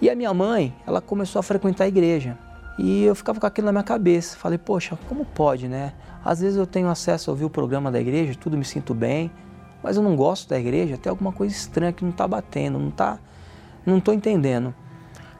[0.00, 2.36] E a minha mãe, ela começou a frequentar a igreja.
[2.78, 4.36] E eu ficava com aquilo na minha cabeça.
[4.36, 5.92] Falei, poxa, como pode, né?
[6.24, 9.30] Às vezes eu tenho acesso a ouvir o programa da igreja, tudo me sinto bem,
[9.82, 12.88] mas eu não gosto da igreja, tem alguma coisa estranha que não está batendo, não
[12.88, 13.18] está,
[13.84, 14.74] não estou entendendo.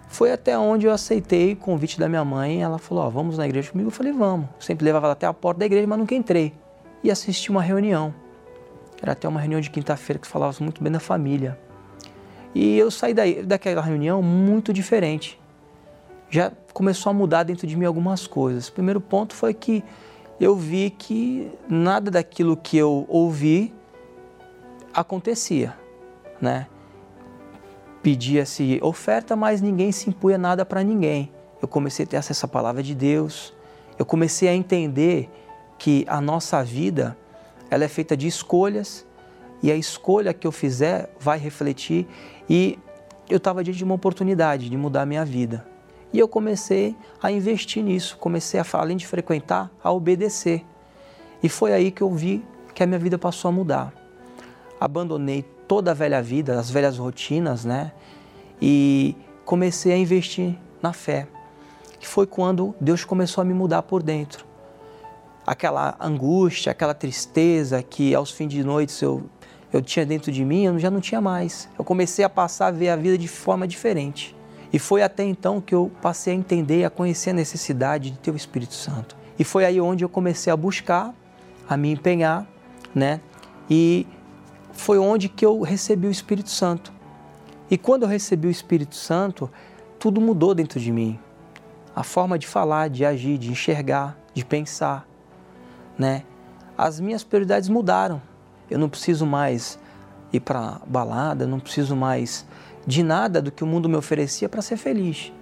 [0.07, 2.63] Foi até onde eu aceitei o convite da minha mãe.
[2.63, 3.89] Ela falou: oh, vamos na igreja comigo.
[3.89, 4.49] Eu falei: vamos.
[4.61, 6.55] Sempre levava até a porta da igreja, mas nunca entrei.
[7.03, 8.15] E assisti uma reunião.
[9.05, 11.59] Era até uma reunião de quinta-feira que falava muito bem da família.
[12.55, 15.39] E eu saí daí, daquela reunião muito diferente.
[16.31, 18.69] Já começou a mudar dentro de mim algumas coisas.
[18.69, 19.85] O primeiro ponto foi que
[20.41, 23.75] eu vi que nada daquilo que eu ouvi
[24.95, 25.75] acontecia,
[26.41, 26.67] né?
[28.03, 31.31] Pedia-se oferta, mas ninguém se impunha nada para ninguém.
[31.61, 33.53] Eu comecei a ter acesso à palavra de Deus.
[33.99, 35.29] Eu comecei a entender
[35.79, 37.15] que a nossa vida
[37.75, 39.05] ela é feita de escolhas
[39.61, 42.07] e a escolha que eu fizer vai refletir
[42.49, 42.79] e
[43.29, 45.67] eu estava diante de uma oportunidade de mudar a minha vida.
[46.13, 50.65] E eu comecei a investir nisso, comecei a, além de frequentar, a obedecer.
[51.43, 52.45] E foi aí que eu vi
[52.77, 53.93] que a minha vida passou a mudar.
[54.79, 57.91] Abandonei toda a velha vida, as velhas rotinas, né?
[58.63, 61.27] E comecei a investir na fé.
[61.99, 64.54] Que foi quando Deus começou a me mudar por dentro.
[65.47, 69.25] Aquela angústia, aquela tristeza que aos fins de noite eu,
[69.73, 71.69] eu tinha dentro de mim, eu já não tinha mais.
[71.79, 74.35] Eu comecei a passar a ver a vida de forma diferente.
[74.73, 78.19] E foi até então que eu passei a entender e a conhecer a necessidade de
[78.19, 79.17] ter o Espírito Santo.
[79.39, 81.15] E foi aí onde eu comecei a buscar,
[81.69, 82.47] a me empenhar,
[82.95, 83.21] né?
[83.71, 84.07] E
[84.73, 86.93] foi onde que eu recebi o Espírito Santo.
[87.71, 89.51] E quando eu recebi o Espírito Santo,
[89.99, 91.19] tudo mudou dentro de mim.
[91.95, 95.07] A forma de falar, de agir, de enxergar, de pensar,
[95.99, 96.23] né?
[96.77, 98.21] As minhas prioridades mudaram.
[98.71, 99.79] Eu não preciso mais
[100.33, 102.47] ir para balada, não preciso mais
[102.87, 105.33] de nada do que o mundo me oferecia para ser feliz.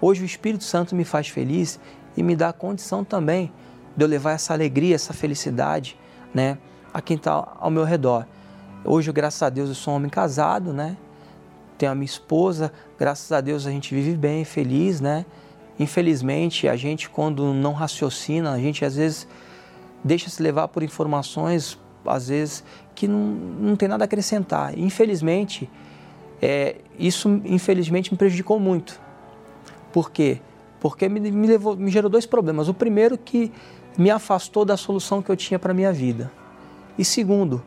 [0.00, 1.78] Hoje o Espírito Santo me faz feliz
[2.16, 3.52] e me dá a condição também
[3.96, 5.96] de eu levar essa alegria, essa felicidade,
[6.34, 6.58] né,
[6.92, 8.26] a quem está ao meu redor.
[8.84, 10.96] Hoje, graças a Deus, eu sou um homem casado, né?
[11.78, 15.24] Tenho a minha esposa, graças a Deus a gente vive bem, feliz, né?
[15.78, 19.28] Infelizmente, a gente quando não raciocina, a gente às vezes
[20.04, 24.76] deixa se levar por informações, às vezes que não, não tem nada a acrescentar.
[24.78, 25.70] Infelizmente,
[26.40, 29.00] é, isso infelizmente me prejudicou muito.
[29.92, 30.40] Por quê?
[30.80, 32.68] Porque me, me, levou, me gerou dois problemas.
[32.68, 33.52] O primeiro que
[33.96, 36.32] me afastou da solução que eu tinha para minha vida.
[36.98, 37.62] E segundo,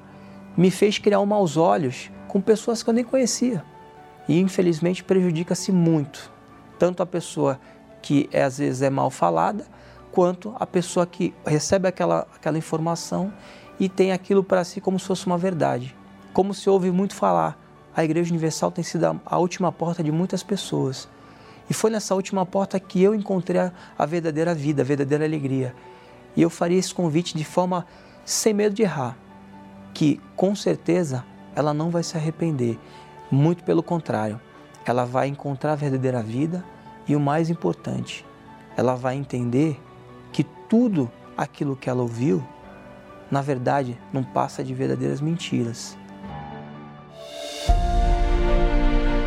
[0.58, 3.64] me fez criar um maus olhos com pessoas que eu nem conhecia.
[4.28, 6.32] E infelizmente prejudica-se muito,
[6.80, 7.60] tanto a pessoa
[8.02, 9.66] que às vezes é mal falada,
[10.16, 13.34] quanto a pessoa que recebe aquela, aquela informação
[13.78, 15.94] e tem aquilo para si como se fosse uma verdade.
[16.32, 17.60] Como se ouve muito falar,
[17.94, 21.10] a Igreja Universal tem sido a, a última porta de muitas pessoas.
[21.70, 25.76] E foi nessa última porta que eu encontrei a, a verdadeira vida, a verdadeira alegria.
[26.34, 27.86] E eu faria esse convite de forma
[28.24, 29.18] sem medo de errar,
[29.94, 32.80] que com certeza ela não vai se arrepender.
[33.30, 34.40] Muito pelo contrário,
[34.86, 36.64] ela vai encontrar a verdadeira vida
[37.06, 38.26] e o mais importante,
[38.78, 39.78] ela vai entender
[40.36, 42.46] que tudo aquilo que ela ouviu,
[43.32, 45.98] na verdade, não passa de verdadeiras mentiras.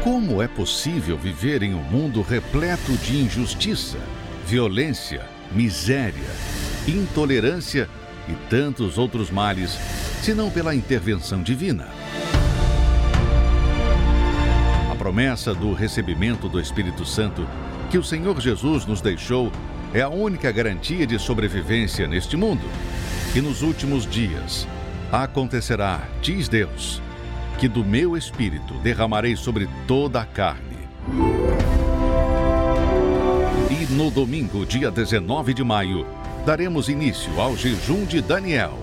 [0.04, 3.96] Como é possível viver em um mundo repleto de injustiça,
[4.44, 6.28] violência, miséria,
[6.86, 7.88] intolerância
[8.28, 9.78] e tantos outros males,
[10.20, 11.88] se não pela intervenção divina?
[14.92, 17.48] A promessa do recebimento do Espírito Santo
[17.90, 19.50] que o Senhor Jesus nos deixou
[19.93, 22.64] é a única garantia de sobrevivência neste mundo.
[23.34, 24.66] E nos últimos dias
[25.11, 27.01] acontecerá, diz Deus,
[27.59, 30.78] que do meu espírito derramarei sobre toda a carne.
[33.70, 36.07] E no domingo, dia 19 de maio,
[36.45, 38.78] daremos início ao jejum de Daniel.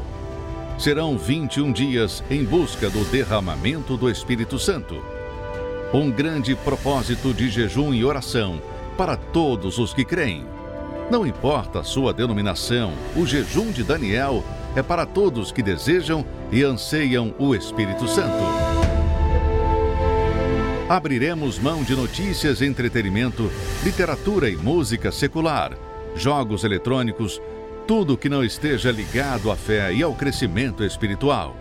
[0.78, 5.02] Serão 21 dias em busca do derramamento do Espírito Santo.
[5.94, 8.62] Um grande propósito de jejum e oração
[8.98, 10.55] para todos os que creem.
[11.10, 14.44] Não importa a sua denominação, o jejum de Daniel
[14.76, 18.44] é para todos que desejam e anseiam o Espírito Santo.
[20.90, 23.52] Abriremos mão de notícias, entretenimento,
[23.84, 25.78] literatura e música secular,
[26.16, 27.40] jogos eletrônicos,
[27.88, 31.56] tudo que não esteja ligado à fé e ao crescimento espiritual.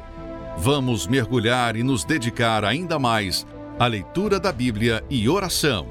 [0.56, 3.46] Vamos mergulhar e nos dedicar ainda mais
[3.78, 5.86] à leitura da Bíblia e oração,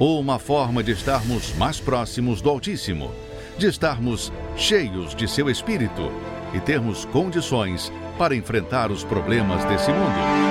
[0.00, 3.12] ou uma forma de estarmos mais próximos do Altíssimo,
[3.58, 6.10] de estarmos cheios de seu Espírito
[6.54, 10.50] e termos condições para enfrentar os problemas desse mundo.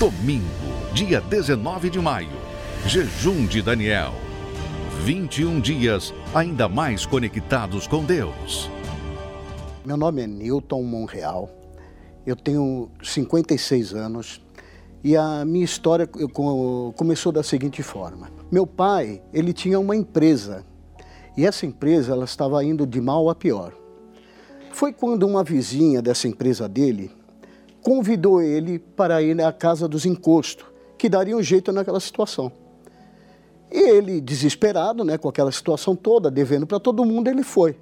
[0.00, 0.46] Domingo,
[0.94, 2.30] dia 19 de maio,
[2.86, 4.14] Jejum de Daniel.
[5.04, 8.70] 21 dias ainda mais conectados com Deus.
[9.84, 11.50] Meu nome é Newton Monreal,
[12.26, 14.40] eu tenho 56 anos
[15.02, 16.08] e a minha história
[16.96, 18.30] começou da seguinte forma.
[18.50, 20.64] Meu pai, ele tinha uma empresa
[21.36, 23.72] e essa empresa ela estava indo de mal a pior.
[24.72, 27.10] Foi quando uma vizinha dessa empresa dele
[27.82, 32.50] convidou ele para ir à casa dos encostos, que daria um jeito naquela situação.
[33.70, 37.76] E ele, desesperado, né, com aquela situação toda, devendo para todo mundo, ele foi.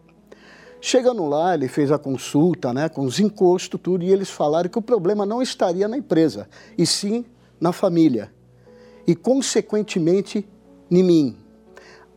[0.81, 4.79] Chegando lá, ele fez a consulta né, com os encostos, tudo, e eles falaram que
[4.79, 7.25] o problema não estaria na empresa, e sim
[7.61, 8.33] na família.
[9.07, 10.47] E, consequentemente,
[10.91, 11.37] em mim,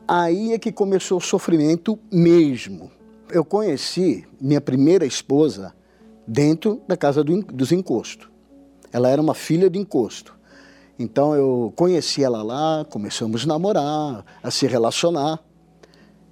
[0.08, 2.92] aí é que começou o sofrimento mesmo.
[3.32, 5.74] Eu conheci minha primeira esposa
[6.28, 8.30] dentro da casa do, dos encostos.
[8.92, 10.38] Ela era uma filha de encosto.
[10.98, 15.40] Então eu conheci ela lá, começamos a namorar, a se relacionar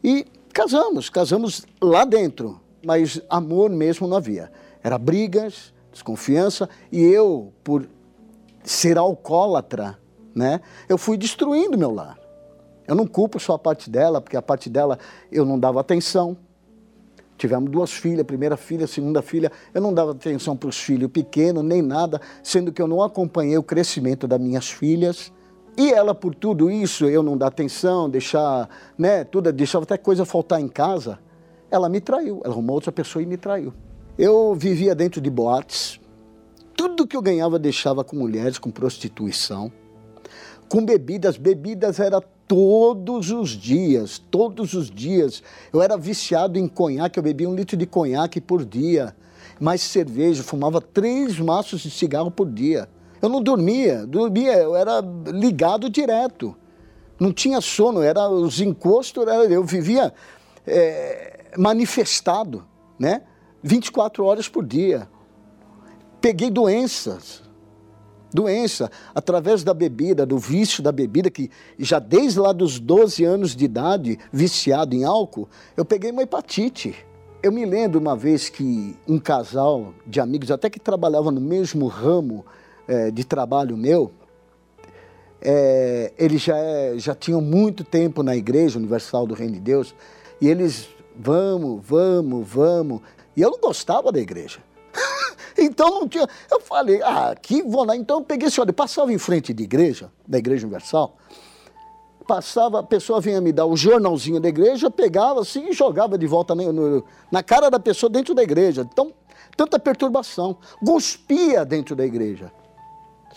[0.03, 0.25] e
[0.57, 4.51] casamos, casamos lá dentro, mas amor mesmo não havia.
[4.81, 7.87] Era brigas, desconfiança e eu, por
[8.63, 9.99] ser alcoólatra,
[10.33, 12.17] né, eu fui destruindo meu lar.
[12.87, 14.97] Eu não culpo só a parte dela, porque a parte dela
[15.31, 16.35] eu não dava atenção.
[17.37, 19.51] Tivemos duas filhas, primeira filha, segunda filha.
[19.75, 23.59] Eu não dava atenção para os filhos pequenos, nem nada, sendo que eu não acompanhei
[23.59, 25.31] o crescimento das minhas filhas.
[25.77, 28.67] E ela, por tudo isso, eu não dar atenção, deixar,
[28.97, 31.19] né, tudo, deixava até coisa faltar em casa,
[31.69, 32.41] ela me traiu.
[32.43, 33.71] Ela arrumou outra pessoa e me traiu.
[34.17, 35.99] Eu vivia dentro de boates.
[36.75, 39.71] Tudo que eu ganhava deixava com mulheres, com prostituição,
[40.67, 41.37] com bebidas.
[41.37, 45.43] Bebidas era todos os dias, todos os dias.
[45.71, 49.15] Eu era viciado em conhaque, eu bebia um litro de conhaque por dia,
[49.59, 52.89] mais cerveja, fumava três maços de cigarro por dia.
[53.21, 56.55] Eu não dormia, dormia, eu era ligado direto.
[57.19, 60.13] Não tinha sono, era os encostos, era, eu vivia
[60.65, 62.65] é, manifestado,
[62.99, 63.23] né?
[63.63, 65.09] 24 horas por dia.
[66.21, 67.41] Peguei doenças,
[68.31, 71.49] doença através da bebida, do vício da bebida, que
[71.79, 76.95] já desde lá dos 12 anos de idade, viciado em álcool, eu peguei uma hepatite.
[77.41, 81.87] Eu me lembro uma vez que um casal de amigos, até que trabalhava no mesmo
[81.87, 82.45] ramo
[82.87, 84.11] é, de trabalho meu,
[85.41, 89.93] é, eles já, é, já tinham muito tempo na Igreja Universal do Reino de Deus,
[90.41, 93.01] e eles, vamos, vamos, vamos.
[93.35, 94.59] E eu não gostava da igreja.
[95.59, 96.27] Então não tinha.
[96.51, 97.95] Eu falei, ah, que vou lá.
[97.95, 101.17] Então eu peguei esse olho, passava em frente de igreja, da Igreja Universal,
[102.27, 106.27] passava, a pessoa vinha me dar o jornalzinho da igreja, pegava assim e jogava de
[106.27, 108.87] volta no, no, na cara da pessoa dentro da igreja.
[108.91, 109.11] Então,
[109.55, 110.57] tanta perturbação.
[110.79, 112.51] Guspia dentro da igreja.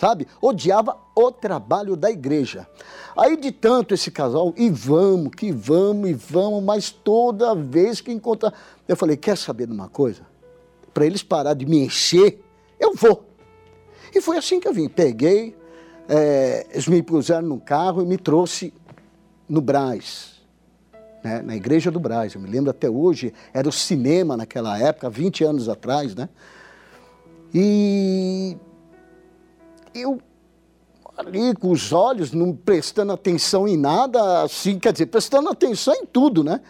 [0.01, 0.27] Sabe?
[0.41, 2.67] Odiava o trabalho da igreja.
[3.15, 8.11] Aí de tanto esse casal, e vamos, que vamos, e vamos, mas toda vez que
[8.11, 8.53] encontra.
[8.89, 10.31] Eu falei, quer saber de uma coisa?
[10.93, 12.43] para eles parar de me encher,
[12.79, 13.25] eu vou.
[14.15, 14.89] E foi assim que eu vim.
[14.89, 15.57] Peguei,
[16.09, 18.75] é, eles me puseram no carro e me trouxe
[19.49, 20.41] no Braz,
[21.23, 22.35] né, na igreja do Braz.
[22.35, 26.29] Eu me lembro até hoje, era o cinema naquela época, 20 anos atrás, né?
[27.53, 28.57] E
[29.95, 30.21] eu
[31.17, 36.07] ali com os olhos, não prestando atenção em nada, assim, quer dizer, prestando atenção em
[36.07, 36.61] tudo, né?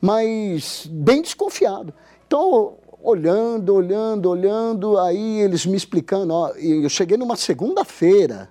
[0.00, 1.92] Mas bem desconfiado.
[2.26, 8.50] Então, olhando, olhando, olhando, aí eles me explicando, ó, eu cheguei numa segunda-feira,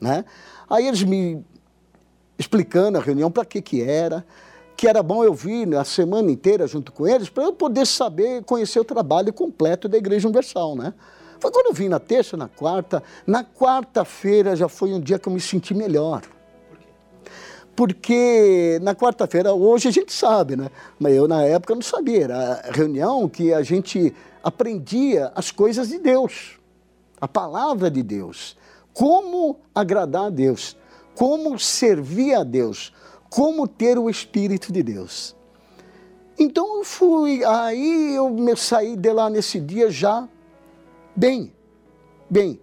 [0.00, 0.24] né?
[0.68, 1.44] Aí eles me
[2.38, 4.24] explicando a reunião para que que era,
[4.76, 8.42] que era bom eu vir a semana inteira junto com eles para eu poder saber,
[8.44, 10.94] conhecer o trabalho completo da Igreja Universal, né?
[11.40, 15.28] Foi quando eu vim na terça, na quarta, na quarta-feira já foi um dia que
[15.28, 16.22] eu me senti melhor
[17.80, 20.70] porque na quarta-feira, hoje a gente sabe, né?
[20.98, 22.24] Mas eu na época não sabia.
[22.24, 26.58] Era a reunião que a gente aprendia as coisas de Deus,
[27.18, 28.54] a palavra de Deus,
[28.92, 30.76] como agradar a Deus,
[31.14, 32.92] como servir a Deus,
[33.30, 35.34] como ter o Espírito de Deus.
[36.38, 40.28] Então eu fui, aí eu saí de lá nesse dia já
[41.14, 41.52] bem,
[42.28, 42.60] bem.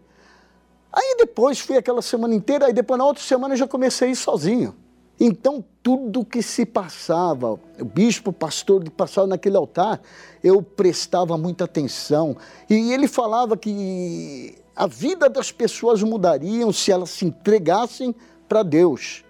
[0.91, 4.11] Aí depois fui aquela semana inteira, aí depois na outra semana eu já comecei a
[4.11, 4.75] ir sozinho.
[5.19, 9.99] Então, tudo que se passava, o bispo, o pastor que passava naquele altar,
[10.43, 12.37] eu prestava muita atenção.
[12.69, 18.13] E ele falava que a vida das pessoas mudariam se elas se entregassem
[18.47, 19.23] para Deus.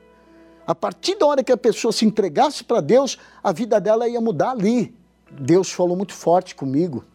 [0.65, 4.19] A partir da hora que a pessoa se entregasse para Deus, a vida dela ia
[4.19, 4.93] mudar ali.
[5.31, 7.05] Deus falou muito forte comigo.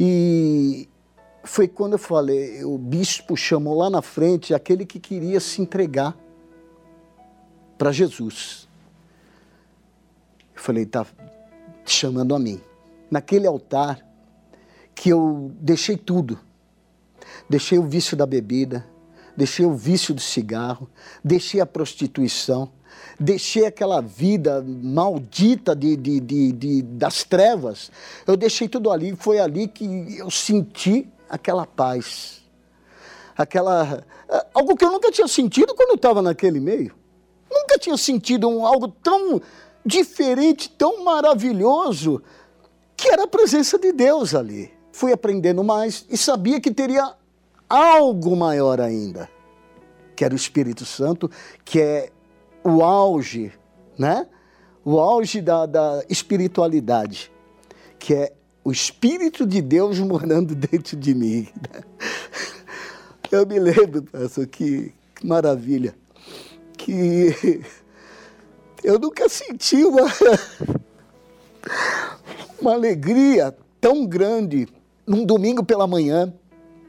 [0.00, 0.88] E
[1.44, 6.16] foi quando eu falei, o bispo chamou lá na frente aquele que queria se entregar
[7.76, 8.68] para Jesus.
[10.54, 11.06] Eu falei, está
[11.86, 12.60] chamando a mim.
[13.10, 14.04] Naquele altar
[14.94, 16.38] que eu deixei tudo.
[17.48, 18.84] Deixei o vício da bebida,
[19.36, 20.88] deixei o vício do cigarro,
[21.22, 22.70] deixei a prostituição,
[23.18, 27.90] deixei aquela vida maldita de, de, de, de, das trevas.
[28.26, 29.14] Eu deixei tudo ali.
[29.16, 32.42] Foi ali que eu senti aquela paz.
[33.36, 34.04] Aquela.
[34.54, 36.94] Algo que eu nunca tinha sentido quando eu estava naquele meio.
[37.50, 39.40] Nunca tinha sentido um, algo tão
[39.84, 42.22] diferente, tão maravilhoso,
[42.96, 44.70] que era a presença de Deus ali.
[44.92, 47.14] Fui aprendendo mais e sabia que teria
[47.68, 49.30] algo maior ainda,
[50.16, 51.30] que era o Espírito Santo,
[51.64, 52.10] que é
[52.64, 53.52] o auge,
[53.96, 54.26] né?
[54.84, 57.30] O auge da, da espiritualidade,
[57.98, 58.32] que é
[58.68, 61.48] o Espírito de Deus morando dentro de mim.
[63.32, 65.94] Eu me lembro, pastor, que, que maravilha,
[66.76, 67.62] que
[68.84, 70.06] eu nunca senti uma,
[72.60, 74.68] uma alegria tão grande
[75.06, 76.32] num domingo pela manhã.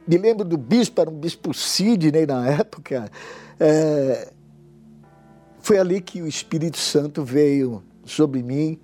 [0.06, 3.10] Me lembro do bispo, era um bispo Sidney na época.
[3.58, 4.34] É,
[5.62, 8.80] foi ali que o Espírito Santo veio sobre mim.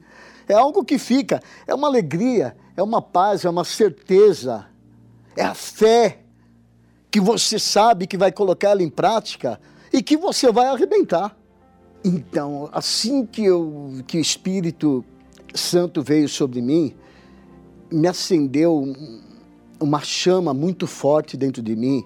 [0.48, 4.66] É algo que fica, é uma alegria, é uma paz, é uma certeza,
[5.36, 6.20] é a fé
[7.10, 9.60] que você sabe que vai colocar ela em prática
[9.92, 11.36] e que você vai arrebentar.
[12.04, 15.04] Então, assim que, eu, que o Espírito
[15.54, 16.94] Santo veio sobre mim,
[17.92, 18.94] me acendeu
[19.80, 22.06] uma chama muito forte dentro de mim,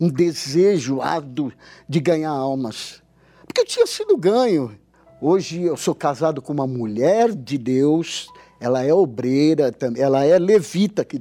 [0.00, 1.52] um desejo árduo
[1.88, 3.02] de ganhar almas.
[3.46, 4.78] Porque eu tinha sido ganho.
[5.20, 8.28] Hoje eu sou casado com uma mulher de Deus,
[8.60, 11.20] ela é obreira, ela é levita que,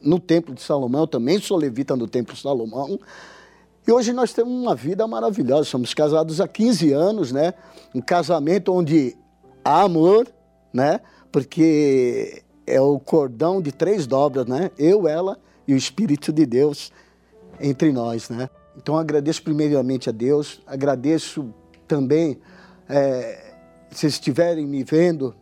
[0.00, 2.98] no Templo de Salomão, eu também sou levita no Templo de Salomão.
[3.86, 7.54] E hoje nós temos uma vida maravilhosa, somos casados há 15 anos, né?
[7.94, 9.16] Um casamento onde
[9.64, 10.26] há amor,
[10.72, 11.00] né?
[11.30, 14.72] Porque é o cordão de três dobras, né?
[14.76, 15.38] Eu, ela
[15.68, 16.90] e o Espírito de Deus
[17.60, 18.50] entre nós, né?
[18.76, 21.54] Então agradeço primeiramente a Deus, agradeço
[21.86, 22.38] também,
[22.88, 23.54] é,
[23.90, 25.34] se estiverem me vendo,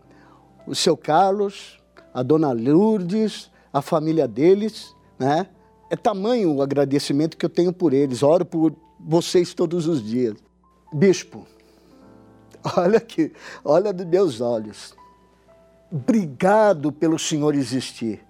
[0.66, 1.78] o seu Carlos,
[2.12, 5.48] a dona Lourdes, a família deles, né?
[5.90, 8.22] É tamanho o agradecimento que eu tenho por eles.
[8.22, 10.34] Oro por vocês todos os dias.
[10.92, 11.46] Bispo,
[12.76, 13.32] olha aqui,
[13.64, 14.94] olha dos meus olhos.
[15.90, 18.24] Obrigado pelo Senhor existir.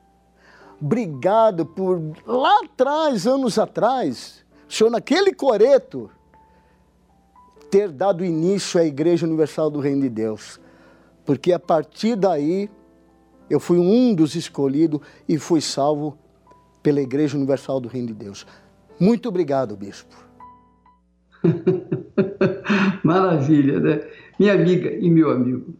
[0.81, 6.11] Obrigado por lá atrás, anos atrás, o Senhor naquele coreto
[7.75, 10.61] ter dado início à Igreja Universal do Reino de Deus
[11.25, 12.71] porque a partir daí
[13.51, 16.17] eu fui um dos escolhidos e fui salvo
[16.85, 18.47] pela Igreja Universal do Reino de Deus.
[19.01, 20.15] Muito obrigado, bispo.
[23.03, 24.03] Maravilha, né?
[24.39, 25.75] Minha amiga e meu amigo,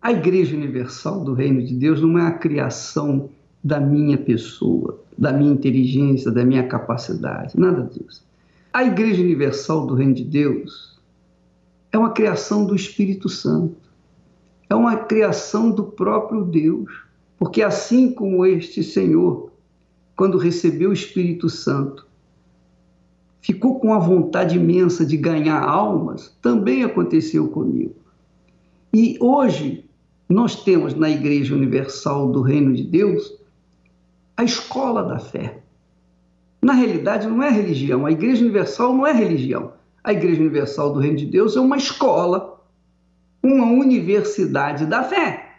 [0.00, 3.28] a Igreja Universal do Reino de Deus não é a criação
[3.62, 8.24] da minha pessoa, da minha inteligência, da minha capacidade, nada disso.
[8.72, 10.93] A Igreja Universal do Reino de Deus
[11.94, 13.84] é uma criação do Espírito Santo
[14.68, 16.90] é uma criação do próprio Deus.
[17.38, 19.52] Porque assim como este Senhor,
[20.16, 22.06] quando recebeu o Espírito Santo,
[23.40, 27.94] ficou com a vontade imensa de ganhar almas, também aconteceu comigo.
[28.92, 29.84] E hoje
[30.28, 33.36] nós temos na Igreja Universal do Reino de Deus
[34.36, 35.60] a escola da fé.
[36.62, 38.06] Na realidade, não é religião.
[38.06, 39.72] A Igreja Universal não é religião.
[40.04, 42.54] A Igreja Universal do Reino de Deus é uma escola
[43.44, 45.58] uma universidade da fé,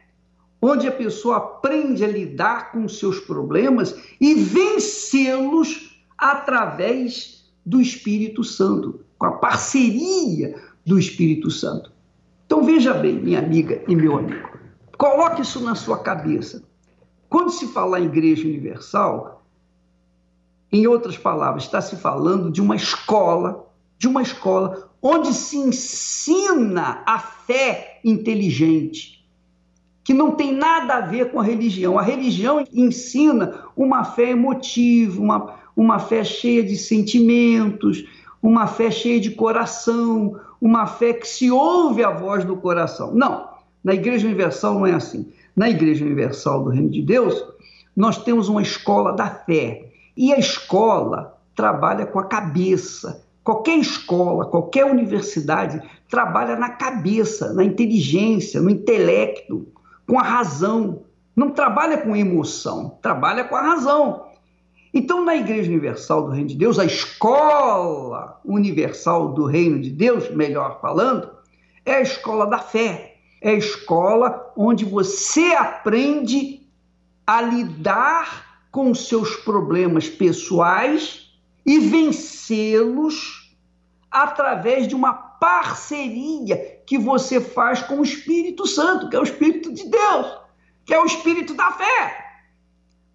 [0.59, 9.01] onde a pessoa aprende a lidar com seus problemas e vencê-los através do Espírito Santo,
[9.19, 11.91] com a parceria do Espírito Santo.
[12.45, 14.49] Então veja bem, minha amiga e meu amigo,
[14.97, 16.63] coloque isso na sua cabeça.
[17.29, 19.43] Quando se fala em Igreja Universal,
[20.71, 23.64] em outras palavras, está se falando de uma escola,
[23.97, 29.23] de uma escola onde se ensina a fé inteligente,
[30.03, 31.97] que não tem nada a ver com a religião.
[31.97, 38.05] A religião ensina uma fé emotiva, uma, uma fé cheia de sentimentos,
[38.41, 43.13] uma fé cheia de coração, uma fé que se ouve a voz do coração.
[43.13, 43.49] Não,
[43.83, 45.31] na Igreja Universal não é assim.
[45.55, 47.43] Na Igreja Universal do Reino de Deus,
[47.95, 49.91] nós temos uma escola da fé.
[50.17, 55.79] E a escola trabalha com a cabeça, Qualquer escola, qualquer universidade
[56.09, 59.67] trabalha na cabeça, na inteligência, no intelecto,
[60.07, 61.03] com a razão.
[61.35, 64.25] Não trabalha com emoção, trabalha com a razão.
[64.91, 70.27] Então, na Igreja Universal do Reino de Deus, a escola universal do Reino de Deus,
[70.31, 71.29] melhor falando,
[71.85, 73.17] é a escola da fé.
[73.41, 76.61] É a escola onde você aprende
[77.27, 81.24] a lidar com seus problemas pessoais
[81.65, 83.57] e vencê-los
[84.11, 89.73] através de uma parceria que você faz com o Espírito Santo, que é o Espírito
[89.73, 90.39] de Deus,
[90.85, 92.25] que é o Espírito da fé.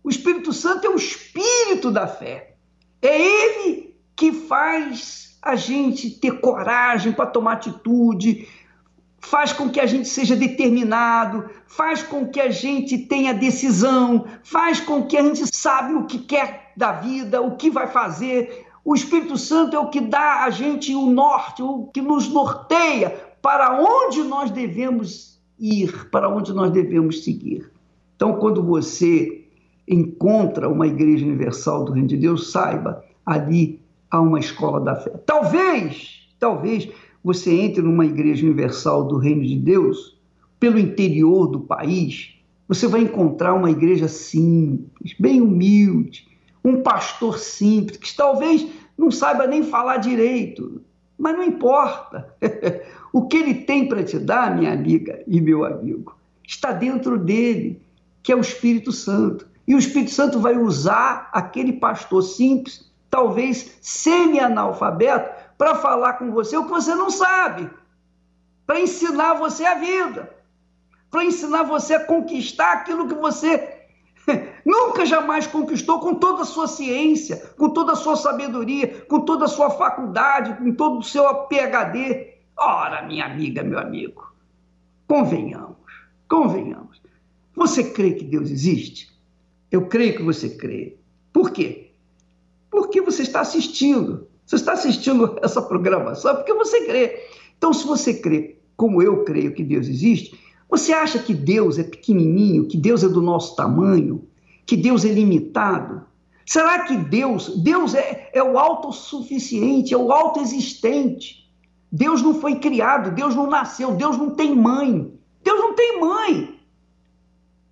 [0.03, 2.57] O Espírito Santo é o Espírito da fé.
[3.01, 8.47] É ele que faz a gente ter coragem para tomar atitude,
[9.21, 14.81] faz com que a gente seja determinado, faz com que a gente tenha decisão, faz
[14.81, 18.67] com que a gente sabe o que quer da vida, o que vai fazer.
[18.85, 23.11] O Espírito Santo é o que dá a gente o norte, o que nos norteia
[23.43, 27.71] para onde nós devemos ir, para onde nós devemos seguir.
[28.17, 29.45] Então, quando você
[29.87, 35.11] encontra uma igreja universal do Reino de Deus, saiba, ali a uma escola da fé.
[35.27, 36.89] Talvez, talvez
[37.23, 40.19] você entre numa igreja universal do Reino de Deus,
[40.59, 42.35] pelo interior do país,
[42.69, 46.29] você vai encontrar uma igreja simples, bem humilde,
[46.65, 48.67] um pastor simples, que talvez
[48.97, 50.81] não saiba nem falar direito,
[51.19, 52.35] mas não importa.
[53.13, 56.15] o que ele tem para te dar, minha amiga e meu amigo,
[56.47, 57.81] está dentro dele,
[58.23, 59.49] que é o Espírito Santo.
[59.67, 66.57] E o Espírito Santo vai usar aquele pastor simples, talvez semi-analfabeto, para falar com você
[66.57, 67.69] o que você não sabe,
[68.67, 70.41] para ensinar você a vida
[71.11, 73.81] para ensinar você a conquistar aquilo que você
[74.65, 79.47] nunca jamais conquistou com toda a sua ciência, com toda a sua sabedoria, com toda
[79.47, 82.35] a sua faculdade, com todo o seu PhD.
[82.57, 84.33] Ora, minha amiga, meu amigo,
[85.09, 85.77] convenhamos,
[86.29, 87.03] convenhamos.
[87.57, 89.11] Você crê que Deus existe?
[89.71, 90.97] Eu creio que você crê.
[91.33, 91.93] Por quê?
[92.71, 94.30] Porque você está assistindo.
[94.51, 97.21] Você está assistindo essa programação porque você crê.
[97.57, 100.37] Então, se você crê, como eu creio que Deus existe,
[100.69, 104.27] você acha que Deus é pequenininho, que Deus é do nosso tamanho,
[104.67, 106.03] que Deus é limitado?
[106.45, 111.49] Será que Deus, Deus é, é o autossuficiente, é o autoexistente?
[111.93, 115.15] Deus não foi criado, Deus não nasceu, Deus não tem mãe.
[115.45, 116.61] Deus não tem mãe.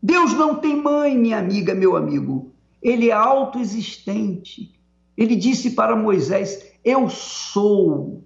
[0.01, 2.53] Deus não tem mãe, minha amiga, meu amigo.
[2.81, 4.78] Ele é autoexistente.
[5.19, 8.23] Ele disse para Moisés: Eu sou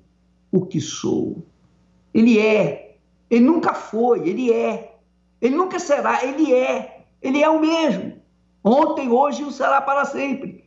[0.53, 1.43] o que sou.
[2.13, 2.99] Ele é.
[3.31, 4.99] Ele nunca foi, ele é.
[5.41, 7.07] Ele nunca será, ele é.
[7.23, 8.21] Ele é o mesmo.
[8.63, 10.65] Ontem, hoje e será para sempre.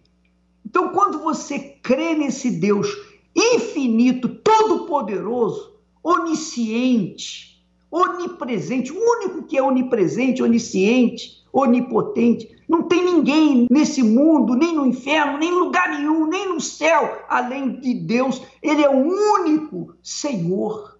[0.65, 2.87] Então, quando você crê nesse Deus
[3.35, 14.03] infinito, todo-poderoso, onisciente, onipresente, o único que é onipresente, onisciente, onipotente, não tem ninguém nesse
[14.03, 18.41] mundo, nem no inferno, nem em lugar nenhum, nem no céu, além de Deus.
[18.61, 19.07] Ele é o
[19.39, 20.97] único Senhor.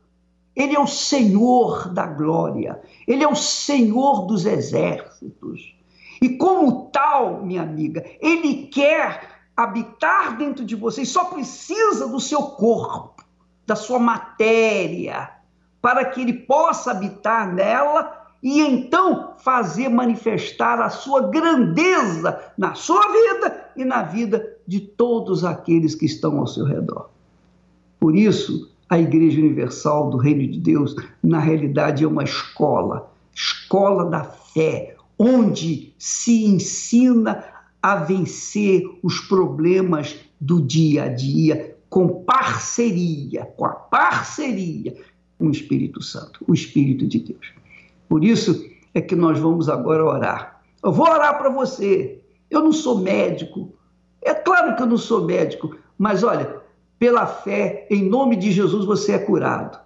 [0.56, 5.76] Ele é o Senhor da glória, ele é o Senhor dos exércitos.
[6.22, 12.22] E como tal, minha amiga, ele quer habitar dentro de você e só precisa do
[12.22, 13.22] seu corpo,
[13.66, 15.30] da sua matéria,
[15.82, 23.02] para que ele possa habitar nela e então fazer manifestar a sua grandeza na sua
[23.12, 27.10] vida e na vida de todos aqueles que estão ao seu redor.
[28.00, 34.06] Por isso, a Igreja Universal do Reino de Deus, na realidade, é uma escola, escola
[34.12, 37.44] da fé, onde se ensina
[37.82, 44.96] a vencer os problemas do dia a dia com parceria, com a parceria
[45.40, 47.65] com o Espírito Santo, o Espírito de Deus.
[48.08, 50.62] Por isso é que nós vamos agora orar.
[50.84, 52.22] Eu vou orar para você.
[52.50, 53.74] Eu não sou médico.
[54.22, 56.62] É claro que eu não sou médico, mas olha,
[56.98, 59.80] pela fé, em nome de Jesus, você é curado.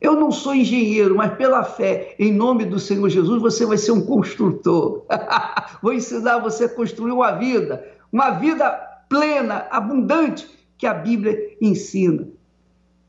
[0.00, 3.92] Eu não sou engenheiro, mas pela fé, em nome do Senhor Jesus, você vai ser
[3.92, 5.04] um construtor.
[5.82, 8.70] Vou ensinar você a construir uma vida, uma vida
[9.08, 10.46] plena, abundante,
[10.76, 12.28] que a Bíblia ensina.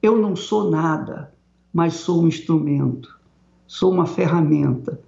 [0.01, 1.33] Eu não sou nada,
[1.73, 3.14] mas sou um instrumento,
[3.67, 4.99] sou uma ferramenta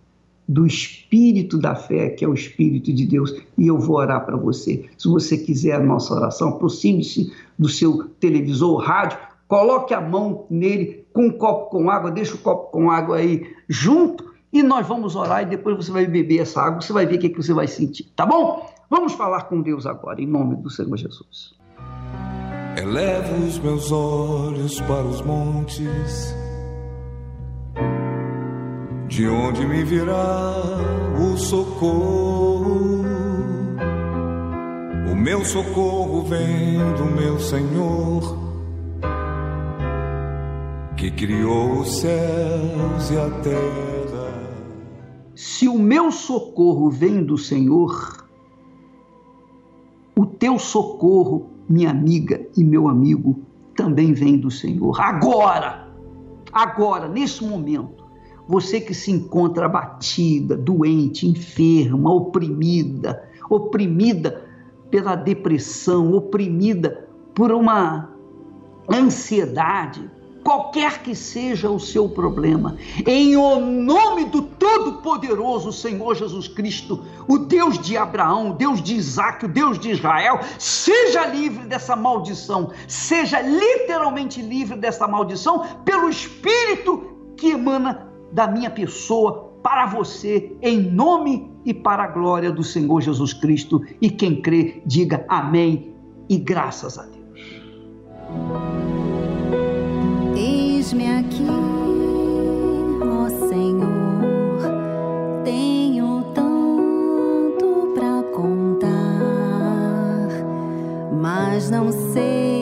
[0.47, 4.37] do espírito da fé, que é o espírito de Deus, e eu vou orar para
[4.37, 4.85] você.
[4.97, 10.45] Se você quiser a nossa oração, aproxime-se do seu televisor ou rádio, coloque a mão
[10.49, 14.87] nele com um copo com água, deixa o copo com água aí junto e nós
[14.87, 17.29] vamos orar e depois você vai beber essa água, você vai ver o que, é
[17.29, 18.69] que você vai sentir, tá bom?
[18.89, 21.53] Vamos falar com Deus agora, em nome do Senhor Jesus.
[22.77, 26.33] Elevo os meus olhos para os montes
[29.07, 30.53] de onde me virá
[31.17, 33.05] o socorro?
[35.09, 38.37] O meu socorro vem do meu Senhor,
[40.97, 44.27] que criou os céus e a terra.
[45.35, 48.27] Se o meu socorro vem do Senhor,
[50.17, 53.39] o teu socorro, minha amiga e meu amigo,
[53.75, 54.99] também vem do Senhor.
[54.99, 55.87] Agora,
[56.51, 57.96] agora, nesse momento
[58.47, 64.45] você que se encontra abatida, doente, enferma, oprimida, oprimida
[64.89, 68.09] pela depressão, oprimida por uma
[68.89, 70.09] ansiedade,
[70.43, 77.37] qualquer que seja o seu problema, em o nome do Todo-Poderoso Senhor Jesus Cristo, o
[77.37, 82.71] Deus de Abraão, o Deus de Isaac, o Deus de Israel, seja livre dessa maldição,
[82.87, 90.79] seja literalmente livre dessa maldição pelo Espírito que emana da minha pessoa para você, em
[90.79, 93.81] nome e para a glória do Senhor Jesus Cristo.
[94.01, 95.93] E quem crê, diga amém
[96.29, 97.17] e graças a Deus.
[100.35, 101.45] Eis-me aqui,
[103.01, 103.83] ó Senhor,
[105.43, 108.89] tenho tanto para contar,
[111.21, 112.56] mas não sei.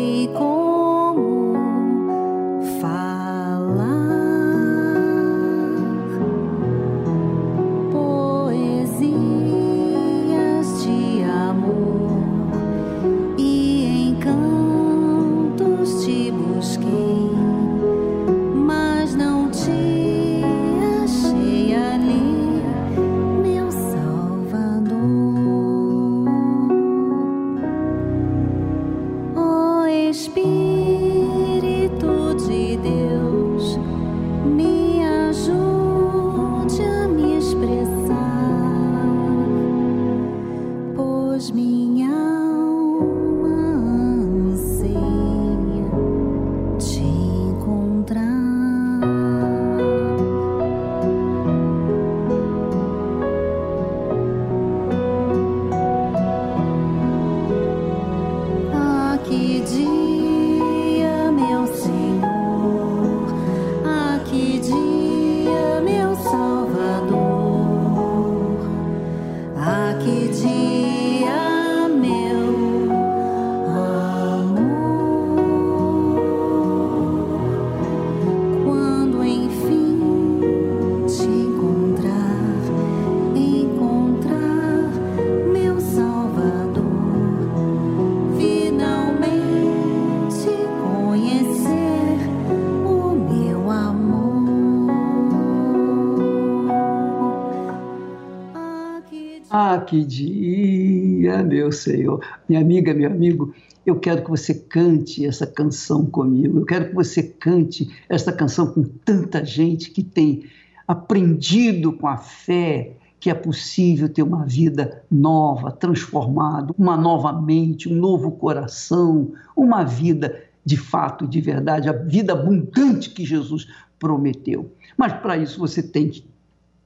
[99.86, 102.22] Que dia, meu Senhor.
[102.50, 103.54] Minha amiga, meu amigo,
[103.86, 106.60] eu quero que você cante essa canção comigo.
[106.60, 110.46] Eu quero que você cante essa canção com tanta gente que tem
[110.88, 117.90] aprendido com a fé que é possível ter uma vida nova, transformada, uma nova mente,
[117.90, 123.68] um novo coração, uma vida de fato, de verdade, a vida abundante que Jesus
[123.98, 124.72] prometeu.
[124.98, 126.28] Mas para isso você tem que,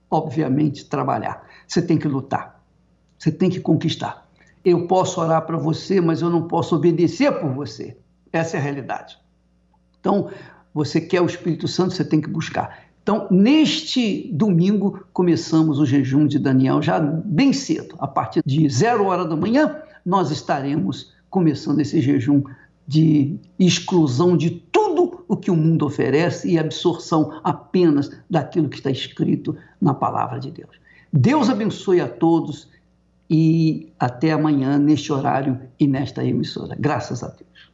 [0.10, 2.59] obviamente, trabalhar, você tem que lutar.
[3.20, 4.26] Você tem que conquistar.
[4.64, 7.98] Eu posso orar para você, mas eu não posso obedecer por você.
[8.32, 9.20] Essa é a realidade.
[10.00, 10.30] Então,
[10.74, 12.86] você quer o Espírito Santo, você tem que buscar.
[13.04, 17.96] Então, neste domingo, começamos o jejum de Daniel já bem cedo.
[18.00, 22.44] A partir de zero hora da manhã, nós estaremos começando esse jejum
[22.88, 28.90] de exclusão de tudo o que o mundo oferece e absorção apenas daquilo que está
[28.90, 30.80] escrito na palavra de Deus.
[31.12, 32.68] Deus abençoe a todos
[33.30, 36.76] e até amanhã neste horário e nesta emissora.
[36.80, 37.69] Graças a Deus.